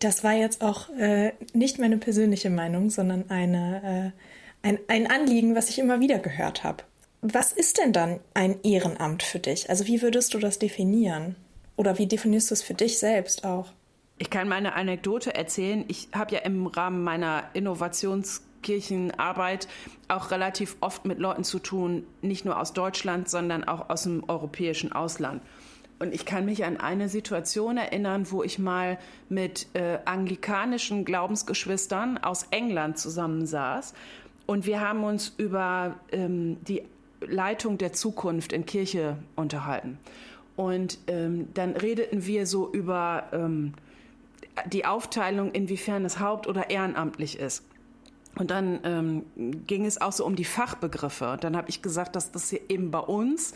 Das 0.00 0.22
war 0.22 0.34
jetzt 0.34 0.62
auch 0.62 0.90
äh, 0.90 1.32
nicht 1.54 1.78
meine 1.78 1.96
persönliche 1.96 2.50
Meinung, 2.50 2.90
sondern 2.90 3.30
eine, 3.30 4.12
äh, 4.62 4.68
ein, 4.68 4.78
ein 4.88 5.10
Anliegen, 5.10 5.56
was 5.56 5.70
ich 5.70 5.78
immer 5.78 6.00
wieder 6.00 6.18
gehört 6.18 6.62
habe. 6.62 6.84
Was 7.20 7.52
ist 7.52 7.78
denn 7.78 7.92
dann 7.92 8.20
ein 8.34 8.62
Ehrenamt 8.62 9.24
für 9.24 9.40
dich? 9.40 9.70
Also 9.70 9.86
wie 9.86 10.02
würdest 10.02 10.34
du 10.34 10.38
das 10.38 10.58
definieren? 10.58 11.36
Oder 11.76 11.96
wie 11.98 12.06
definierst 12.06 12.50
du 12.50 12.54
es 12.54 12.62
für 12.62 12.74
dich 12.74 12.98
selbst 12.98 13.44
auch? 13.44 13.72
Ich 14.18 14.28
kann 14.30 14.48
meine 14.48 14.74
Anekdote 14.74 15.34
erzählen. 15.34 15.84
Ich 15.88 16.08
habe 16.12 16.34
ja 16.34 16.40
im 16.40 16.66
Rahmen 16.66 17.04
meiner 17.04 17.44
Innovationskirchenarbeit 17.54 19.68
auch 20.08 20.30
relativ 20.30 20.76
oft 20.80 21.06
mit 21.06 21.18
Leuten 21.18 21.44
zu 21.44 21.58
tun, 21.58 22.06
nicht 22.22 22.44
nur 22.44 22.60
aus 22.60 22.72
Deutschland, 22.72 23.28
sondern 23.28 23.64
auch 23.64 23.90
aus 23.90 24.04
dem 24.04 24.22
europäischen 24.28 24.92
Ausland. 24.92 25.42
Und 26.00 26.14
ich 26.14 26.24
kann 26.24 26.44
mich 26.44 26.64
an 26.64 26.76
eine 26.76 27.08
Situation 27.08 27.76
erinnern, 27.76 28.30
wo 28.30 28.44
ich 28.44 28.60
mal 28.60 28.98
mit 29.28 29.66
äh, 29.74 29.98
anglikanischen 30.04 31.04
Glaubensgeschwistern 31.04 32.18
aus 32.18 32.44
England 32.50 32.98
zusammensaß. 32.98 33.94
Und 34.46 34.66
wir 34.66 34.80
haben 34.80 35.04
uns 35.04 35.34
über 35.36 35.98
ähm, 36.12 36.58
die 36.64 36.82
Leitung 37.20 37.78
der 37.78 37.92
Zukunft 37.92 38.52
in 38.52 38.66
Kirche 38.66 39.18
unterhalten. 39.36 39.98
Und 40.56 40.98
ähm, 41.06 41.48
dann 41.54 41.76
redeten 41.76 42.26
wir 42.26 42.46
so 42.46 42.70
über 42.72 43.28
ähm, 43.32 43.74
die 44.66 44.84
Aufteilung, 44.84 45.52
inwiefern 45.52 46.04
es 46.04 46.18
haupt- 46.18 46.46
oder 46.46 46.70
ehrenamtlich 46.70 47.38
ist. 47.38 47.64
Und 48.36 48.50
dann 48.50 48.80
ähm, 48.84 49.24
ging 49.66 49.84
es 49.84 50.00
auch 50.00 50.12
so 50.12 50.24
um 50.24 50.36
die 50.36 50.44
Fachbegriffe. 50.44 51.32
Und 51.32 51.44
dann 51.44 51.56
habe 51.56 51.68
ich 51.70 51.82
gesagt, 51.82 52.16
dass 52.16 52.30
das 52.30 52.50
hier 52.50 52.60
eben 52.68 52.90
bei 52.90 53.00
uns 53.00 53.54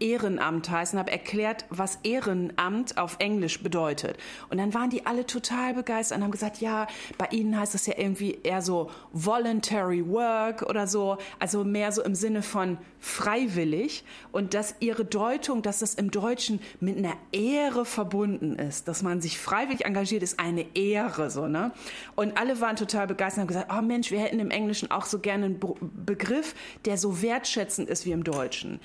Ehrenamt 0.00 0.70
heißt 0.70 0.94
und 0.94 0.98
habe 0.98 1.12
erklärt, 1.12 1.64
was 1.70 1.98
Ehrenamt 2.02 2.98
auf 2.98 3.16
Englisch 3.18 3.62
bedeutet. 3.62 4.16
Und 4.48 4.58
dann 4.58 4.74
waren 4.74 4.90
die 4.90 5.06
alle 5.06 5.26
total 5.26 5.74
begeistert 5.74 6.18
und 6.18 6.24
haben 6.24 6.30
gesagt, 6.30 6.58
ja, 6.58 6.86
bei 7.18 7.26
ihnen 7.30 7.58
heißt 7.58 7.74
das 7.74 7.86
ja 7.86 7.94
irgendwie 7.96 8.38
eher 8.42 8.62
so 8.62 8.90
voluntary 9.12 10.06
work 10.08 10.62
oder 10.62 10.86
so, 10.86 11.18
also 11.38 11.64
mehr 11.64 11.92
so 11.92 12.02
im 12.02 12.14
Sinne 12.14 12.42
von 12.42 12.78
freiwillig 13.00 14.04
und 14.32 14.54
dass 14.54 14.76
ihre 14.80 15.04
Deutung, 15.04 15.62
dass 15.62 15.80
das 15.80 15.94
im 15.94 16.10
Deutschen 16.10 16.60
mit 16.80 16.96
einer 16.96 17.14
Ehre 17.32 17.84
verbunden 17.84 18.56
ist, 18.56 18.88
dass 18.88 19.02
man 19.02 19.20
sich 19.20 19.38
freiwillig 19.38 19.84
engagiert, 19.84 20.22
ist 20.22 20.40
eine 20.40 20.66
Ehre, 20.74 21.30
so, 21.30 21.46
ne? 21.46 21.72
Und 22.16 22.38
alle 22.38 22.60
waren 22.60 22.76
total 22.76 23.06
begeistert 23.06 23.36
und 23.36 23.40
haben 23.42 23.48
gesagt, 23.48 23.72
oh 23.78 23.82
Mensch, 23.82 24.10
wir 24.10 24.20
hätten 24.20 24.40
im 24.40 24.50
Englischen 24.50 24.90
auch 24.90 25.04
so 25.04 25.18
gerne 25.18 25.46
einen 25.46 25.60
Begriff, 26.06 26.54
der 26.84 26.96
so 26.96 27.22
wertschätzend 27.22 27.88
ist 27.88 28.06
wie 28.06 28.12
im 28.12 28.24
Deutschen. 28.24 28.80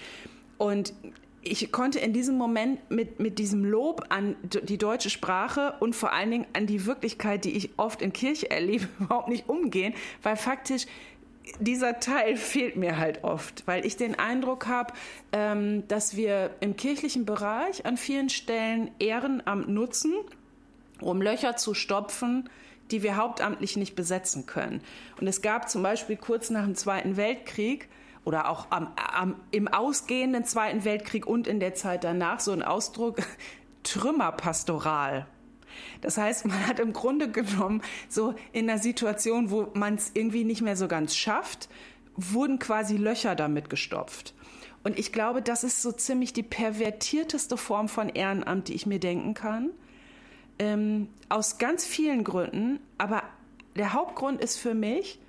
Und 0.59 0.93
ich 1.41 1.71
konnte 1.71 1.99
in 1.99 2.13
diesem 2.13 2.37
Moment 2.37 2.91
mit, 2.91 3.19
mit 3.19 3.39
diesem 3.39 3.63
Lob 3.65 4.05
an 4.09 4.35
die 4.43 4.77
deutsche 4.77 5.09
Sprache 5.09 5.73
und 5.79 5.95
vor 5.95 6.13
allen 6.13 6.29
Dingen 6.29 6.47
an 6.53 6.67
die 6.67 6.85
Wirklichkeit, 6.85 7.45
die 7.45 7.55
ich 7.55 7.71
oft 7.77 8.01
in 8.01 8.13
Kirche 8.13 8.51
erlebe, 8.51 8.87
überhaupt 8.99 9.29
nicht 9.29 9.49
umgehen, 9.49 9.93
weil 10.21 10.35
faktisch 10.35 10.85
dieser 11.59 11.99
Teil 11.99 12.35
fehlt 12.35 12.75
mir 12.75 12.97
halt 12.97 13.23
oft, 13.23 13.65
weil 13.65 13.85
ich 13.85 13.97
den 13.97 14.19
Eindruck 14.19 14.67
habe, 14.67 14.93
ähm, 15.31 15.87
dass 15.87 16.15
wir 16.15 16.51
im 16.59 16.75
kirchlichen 16.75 17.25
Bereich 17.25 17.85
an 17.85 17.97
vielen 17.97 18.29
Stellen 18.29 18.91
Ehrenamt 18.99 19.69
nutzen, 19.69 20.13
um 21.01 21.21
Löcher 21.21 21.55
zu 21.55 21.73
stopfen, 21.73 22.49
die 22.91 23.01
wir 23.01 23.15
hauptamtlich 23.15 23.77
nicht 23.77 23.95
besetzen 23.95 24.45
können. 24.45 24.81
Und 25.19 25.27
es 25.27 25.41
gab 25.41 25.69
zum 25.69 25.81
Beispiel 25.81 26.17
kurz 26.17 26.49
nach 26.49 26.65
dem 26.65 26.75
Zweiten 26.75 27.17
Weltkrieg 27.17 27.87
oder 28.25 28.49
auch 28.49 28.67
am, 28.69 28.91
am, 28.95 29.35
im 29.51 29.67
ausgehenden 29.67 30.43
Zweiten 30.43 30.83
Weltkrieg 30.83 31.25
und 31.25 31.47
in 31.47 31.59
der 31.59 31.73
Zeit 31.73 32.03
danach 32.03 32.39
so 32.39 32.51
ein 32.51 32.63
Ausdruck 32.63 33.17
Trümmerpastoral. 33.83 35.25
Das 36.01 36.17
heißt, 36.17 36.45
man 36.45 36.67
hat 36.67 36.79
im 36.79 36.93
Grunde 36.93 37.29
genommen 37.31 37.81
so 38.07 38.35
in 38.51 38.69
einer 38.69 38.79
Situation, 38.79 39.51
wo 39.51 39.69
man 39.73 39.95
es 39.95 40.11
irgendwie 40.13 40.43
nicht 40.43 40.61
mehr 40.61 40.75
so 40.75 40.87
ganz 40.87 41.15
schafft, 41.15 41.69
wurden 42.15 42.59
quasi 42.59 42.97
Löcher 42.97 43.35
damit 43.35 43.69
gestopft. 43.69 44.33
Und 44.83 44.97
ich 44.97 45.11
glaube, 45.11 45.41
das 45.41 45.63
ist 45.63 45.81
so 45.81 45.91
ziemlich 45.91 46.33
die 46.33 46.43
pervertierteste 46.43 47.57
Form 47.57 47.89
von 47.89 48.09
Ehrenamt, 48.09 48.67
die 48.69 48.73
ich 48.73 48.85
mir 48.85 48.99
denken 48.99 49.33
kann. 49.33 49.71
Ähm, 50.57 51.09
aus 51.29 51.57
ganz 51.57 51.85
vielen 51.85 52.23
Gründen, 52.23 52.79
aber 52.97 53.23
der 53.75 53.93
Hauptgrund 53.93 54.41
ist 54.41 54.57
für 54.57 54.73
mich, 54.73 55.19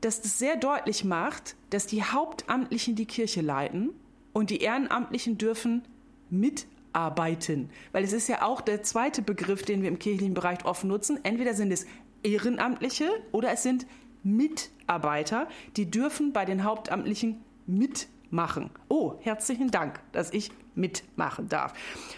dass 0.00 0.22
das 0.22 0.38
sehr 0.38 0.56
deutlich 0.56 1.04
macht, 1.04 1.56
dass 1.70 1.86
die 1.86 2.02
Hauptamtlichen 2.02 2.96
die 2.96 3.06
Kirche 3.06 3.40
leiten 3.40 3.90
und 4.32 4.50
die 4.50 4.58
Ehrenamtlichen 4.58 5.38
dürfen 5.38 5.82
mitarbeiten. 6.30 7.70
Weil 7.92 8.04
es 8.04 8.12
ist 8.12 8.28
ja 8.28 8.42
auch 8.42 8.60
der 8.60 8.82
zweite 8.82 9.22
Begriff, 9.22 9.62
den 9.62 9.82
wir 9.82 9.88
im 9.88 9.98
kirchlichen 9.98 10.34
Bereich 10.34 10.64
oft 10.64 10.84
nutzen. 10.84 11.18
Entweder 11.24 11.54
sind 11.54 11.72
es 11.72 11.86
Ehrenamtliche 12.22 13.10
oder 13.32 13.52
es 13.52 13.62
sind 13.62 13.86
Mitarbeiter, 14.22 15.48
die 15.76 15.90
dürfen 15.90 16.32
bei 16.32 16.44
den 16.44 16.64
Hauptamtlichen 16.64 17.42
mitmachen. 17.66 18.70
Oh, 18.88 19.14
herzlichen 19.20 19.70
Dank, 19.70 20.00
dass 20.12 20.32
ich 20.32 20.50
mitmachen 20.74 21.48
darf. 21.48 21.74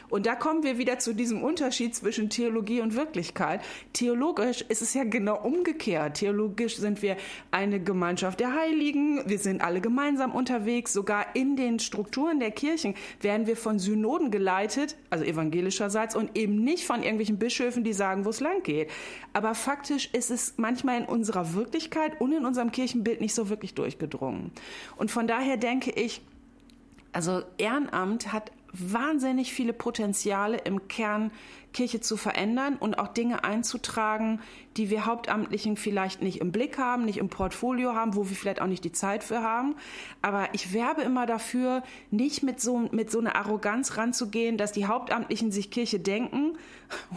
Und 0.09 0.27
da 0.27 0.35
kommen 0.35 0.62
wir 0.62 0.79
wieder 0.79 0.99
zu 0.99 1.15
diesem 1.15 1.43
Unterschied 1.43 1.95
zwischen 1.95 2.31
Theologie 2.31 2.81
und 2.81 2.95
Wirklichkeit. 2.95 3.62
Theologisch 3.93 4.62
ist 4.69 4.83
es 4.83 4.95
ja 4.95 5.05
genau 5.05 5.41
umgekehrt. 5.43 6.19
Theologisch 6.19 6.77
sind 6.77 7.03
wir 7.03 7.17
eine 7.51 7.81
Gemeinschaft 7.81 8.41
der 8.41 8.55
Heiligen, 8.55 9.23
wir 9.29 9.38
sind 9.38 9.62
alle 9.62 9.81
gemeinsam 9.81 10.33
unterwegs, 10.33 10.93
sogar 10.93 11.35
in 11.35 11.57
den 11.57 11.79
Strukturen 11.79 12.41
der 12.41 12.51
Kirchen 12.51 12.95
werden 13.21 13.47
wir 13.47 13.57
von 13.57 13.79
Synoden 13.79 14.31
geleitet, 14.31 14.97
also 15.11 15.25
evangelischerseits, 15.25 16.15
und 16.15 16.37
eben 16.37 16.62
nicht 16.62 16.85
von 16.85 17.03
irgendwelchen 17.03 17.38
Bischöfen, 17.38 17.85
die 17.85 17.93
sagen, 17.93 18.25
wo 18.25 18.31
es 18.31 18.41
lang 18.41 18.62
geht. 18.62 18.91
Aber 19.33 19.55
faktisch 19.55 20.11
ist 20.12 20.31
es 20.31 20.55
manchmal 20.57 21.01
in 21.01 21.07
unserer 21.07 21.55
Wirklichkeit 21.55 22.21
und 22.21 22.33
in 22.33 22.45
unserem 22.45 22.73
Kirchenbild 22.73 23.21
nicht 23.21 23.35
so 23.35 23.49
wirklich 23.49 23.75
durchgedrungen. 23.75 24.53
Und 24.97 25.11
von 25.11 25.27
daher 25.27 25.57
denke 25.57 25.91
ich, 25.91 26.21
also 27.12 27.42
Ehrenamt 27.59 28.33
hat 28.33 28.53
wahnsinnig 28.72 29.53
viele 29.53 29.72
Potenziale 29.72 30.57
im 30.59 30.88
Kern 30.88 31.31
Kirche 31.72 32.01
zu 32.01 32.16
verändern 32.16 32.77
und 32.77 32.98
auch 32.98 33.09
Dinge 33.09 33.44
einzutragen, 33.44 34.40
die 34.77 34.90
wir 34.90 35.07
Hauptamtlichen 35.07 35.77
vielleicht 35.77 36.22
nicht 36.22 36.40
im 36.40 36.53
Blick 36.53 36.79
haben, 36.79 37.05
nicht 37.05 37.18
im 37.18 37.29
Portfolio 37.29 37.94
haben, 37.94 38.14
wo 38.14 38.29
wir 38.29 38.37
vielleicht 38.37 38.61
auch 38.61 38.66
nicht 38.66 38.85
die 38.85 38.92
Zeit 38.92 39.25
für 39.25 39.42
haben. 39.42 39.75
Aber 40.20 40.48
ich 40.53 40.72
werbe 40.72 41.03
immer 41.03 41.27
dafür, 41.27 41.83
nicht 42.11 42.42
mit 42.42 42.61
so, 42.61 42.88
mit 42.92 43.11
so 43.11 43.18
einer 43.18 43.37
Arroganz 43.37 43.96
ranzugehen, 43.96 44.59
dass 44.59 44.72
die 44.72 44.87
Hauptamtlichen 44.87 45.51
sich 45.51 45.70
Kirche 45.70 45.98
denken 45.98 46.57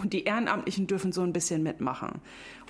und 0.01 0.13
die 0.13 0.23
Ehrenamtlichen 0.23 0.88
dürfen 0.88 1.12
so 1.12 1.21
ein 1.21 1.34
bisschen 1.34 1.63
mitmachen. 1.63 2.21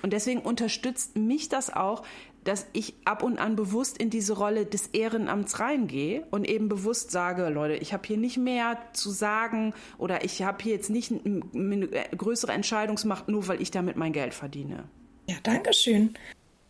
Und 0.02 0.12
deswegen 0.12 0.40
unterstützt 0.40 1.16
mich 1.16 1.48
das 1.48 1.72
auch, 1.72 2.02
dass 2.46 2.66
ich 2.72 2.94
ab 3.04 3.22
und 3.22 3.38
an 3.38 3.56
bewusst 3.56 3.98
in 3.98 4.10
diese 4.10 4.34
Rolle 4.34 4.66
des 4.66 4.88
Ehrenamts 4.88 5.60
reingehe 5.60 6.26
und 6.30 6.48
eben 6.48 6.68
bewusst 6.68 7.10
sage, 7.10 7.48
Leute, 7.48 7.74
ich 7.74 7.92
habe 7.92 8.06
hier 8.06 8.16
nicht 8.16 8.38
mehr 8.38 8.78
zu 8.92 9.10
sagen 9.10 9.74
oder 9.98 10.24
ich 10.24 10.42
habe 10.42 10.62
hier 10.62 10.74
jetzt 10.74 10.90
nicht 10.90 11.12
eine 11.12 11.88
größere 12.16 12.52
Entscheidungsmacht, 12.52 13.28
nur 13.28 13.48
weil 13.48 13.60
ich 13.60 13.70
damit 13.70 13.96
mein 13.96 14.12
Geld 14.12 14.34
verdiene. 14.34 14.84
Ja, 15.28 15.36
danke 15.42 15.72
schön. 15.72 16.14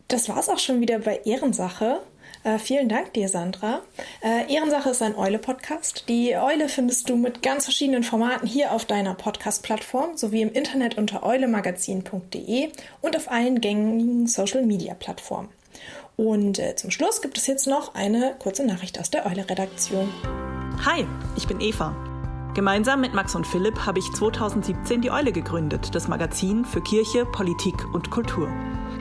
Das 0.07 0.29
war 0.29 0.39
es 0.39 0.47
auch 0.47 0.59
schon 0.59 0.79
wieder 0.79 0.99
bei 0.99 1.17
Ehrensache. 1.25 2.01
Äh, 2.43 2.59
vielen 2.59 2.87
Dank 2.87 3.13
dir, 3.13 3.27
Sandra. 3.27 3.81
Äh, 4.23 4.53
Ehrensache 4.53 4.89
ist 4.89 5.01
ein 5.01 5.15
Eule-Podcast. 5.15 6.05
Die 6.07 6.35
Eule 6.37 6.69
findest 6.69 7.09
du 7.09 7.17
mit 7.17 7.41
ganz 7.41 7.65
verschiedenen 7.65 8.03
Formaten 8.03 8.47
hier 8.47 8.71
auf 8.71 8.85
deiner 8.85 9.15
Podcast-Plattform 9.15 10.15
sowie 10.15 10.41
im 10.41 10.53
Internet 10.53 10.97
unter 10.97 11.23
eulemagazin.de 11.23 12.69
und 13.01 13.17
auf 13.17 13.29
allen 13.29 13.59
gängigen 13.59 14.27
Social-Media-Plattformen. 14.27 15.49
Und 16.19 16.57
äh, 16.57 16.75
zum 16.75 16.89
Schluss 16.89 17.21
gibt 17.21 17.37
es 17.37 17.45
jetzt 17.45 17.67
noch 17.67 17.93
eine 17.93 18.35
kurze 18.39 18.65
Nachricht 18.65 18.99
aus 18.99 19.11
der 19.11 19.27
Eule-Redaktion. 19.27 20.11
Hi, 20.83 21.05
ich 21.35 21.47
bin 21.47 21.61
Eva. 21.61 21.95
Gemeinsam 22.55 23.01
mit 23.01 23.13
Max 23.13 23.35
und 23.35 23.45
Philipp 23.45 23.85
habe 23.85 23.99
ich 23.99 24.11
2017 24.13 25.01
die 25.01 25.11
Eule 25.11 25.31
gegründet, 25.31 25.93
das 25.93 26.07
Magazin 26.07 26.65
für 26.65 26.81
Kirche, 26.81 27.27
Politik 27.27 27.85
und 27.93 28.09
Kultur. 28.09 28.49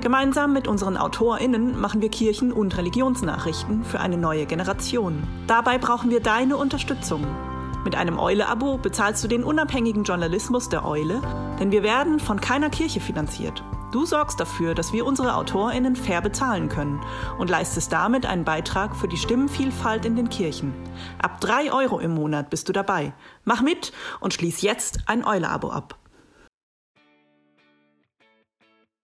Gemeinsam 0.03 0.53
mit 0.53 0.69
unseren 0.69 0.99
AutorInnen 0.99 1.81
machen 1.81 2.03
wir 2.03 2.11
Kirchen- 2.11 2.53
und 2.53 2.77
Religionsnachrichten 2.77 3.83
für 3.83 4.01
eine 4.01 4.19
neue 4.19 4.45
Generation. 4.45 5.27
Dabei 5.47 5.79
brauchen 5.79 6.11
wir 6.11 6.21
deine 6.21 6.59
Unterstützung. 6.59 7.27
Mit 7.87 7.95
einem 7.95 8.19
Eule-Abo 8.19 8.79
bezahlst 8.79 9.23
du 9.23 9.29
den 9.29 9.45
unabhängigen 9.45 10.03
Journalismus 10.03 10.69
der 10.69 10.85
Eule, 10.85 11.23
denn 11.61 11.71
wir 11.71 11.85
werden 11.85 12.19
von 12.19 12.41
keiner 12.41 12.69
Kirche 12.69 12.99
finanziert. 12.99 13.63
Du 13.93 14.05
sorgst 14.05 14.41
dafür, 14.41 14.75
dass 14.75 14.93
wir 14.93 15.07
unsere 15.07 15.37
AutorInnen 15.37 15.95
fair 15.95 16.21
bezahlen 16.21 16.69
können 16.69 17.01
und 17.39 17.49
leistest 17.49 17.93
damit 17.93 18.27
einen 18.27 18.43
Beitrag 18.43 18.97
für 18.97 19.07
die 19.07 19.17
Stimmenvielfalt 19.17 20.05
in 20.05 20.17
den 20.17 20.31
Kirchen. 20.31 20.75
Ab 21.23 21.41
drei 21.41 21.73
Euro 21.73 22.01
im 22.01 22.13
Monat 22.13 22.51
bist 22.51 22.69
du 22.69 22.73
dabei. 22.73 23.13
Mach 23.45 23.63
mit 23.63 23.93
und 24.19 24.35
schließ 24.35 24.63
jetzt 24.63 25.03
ein 25.07 25.25
Eule-Abo 25.25 25.71
ab. 25.71 25.97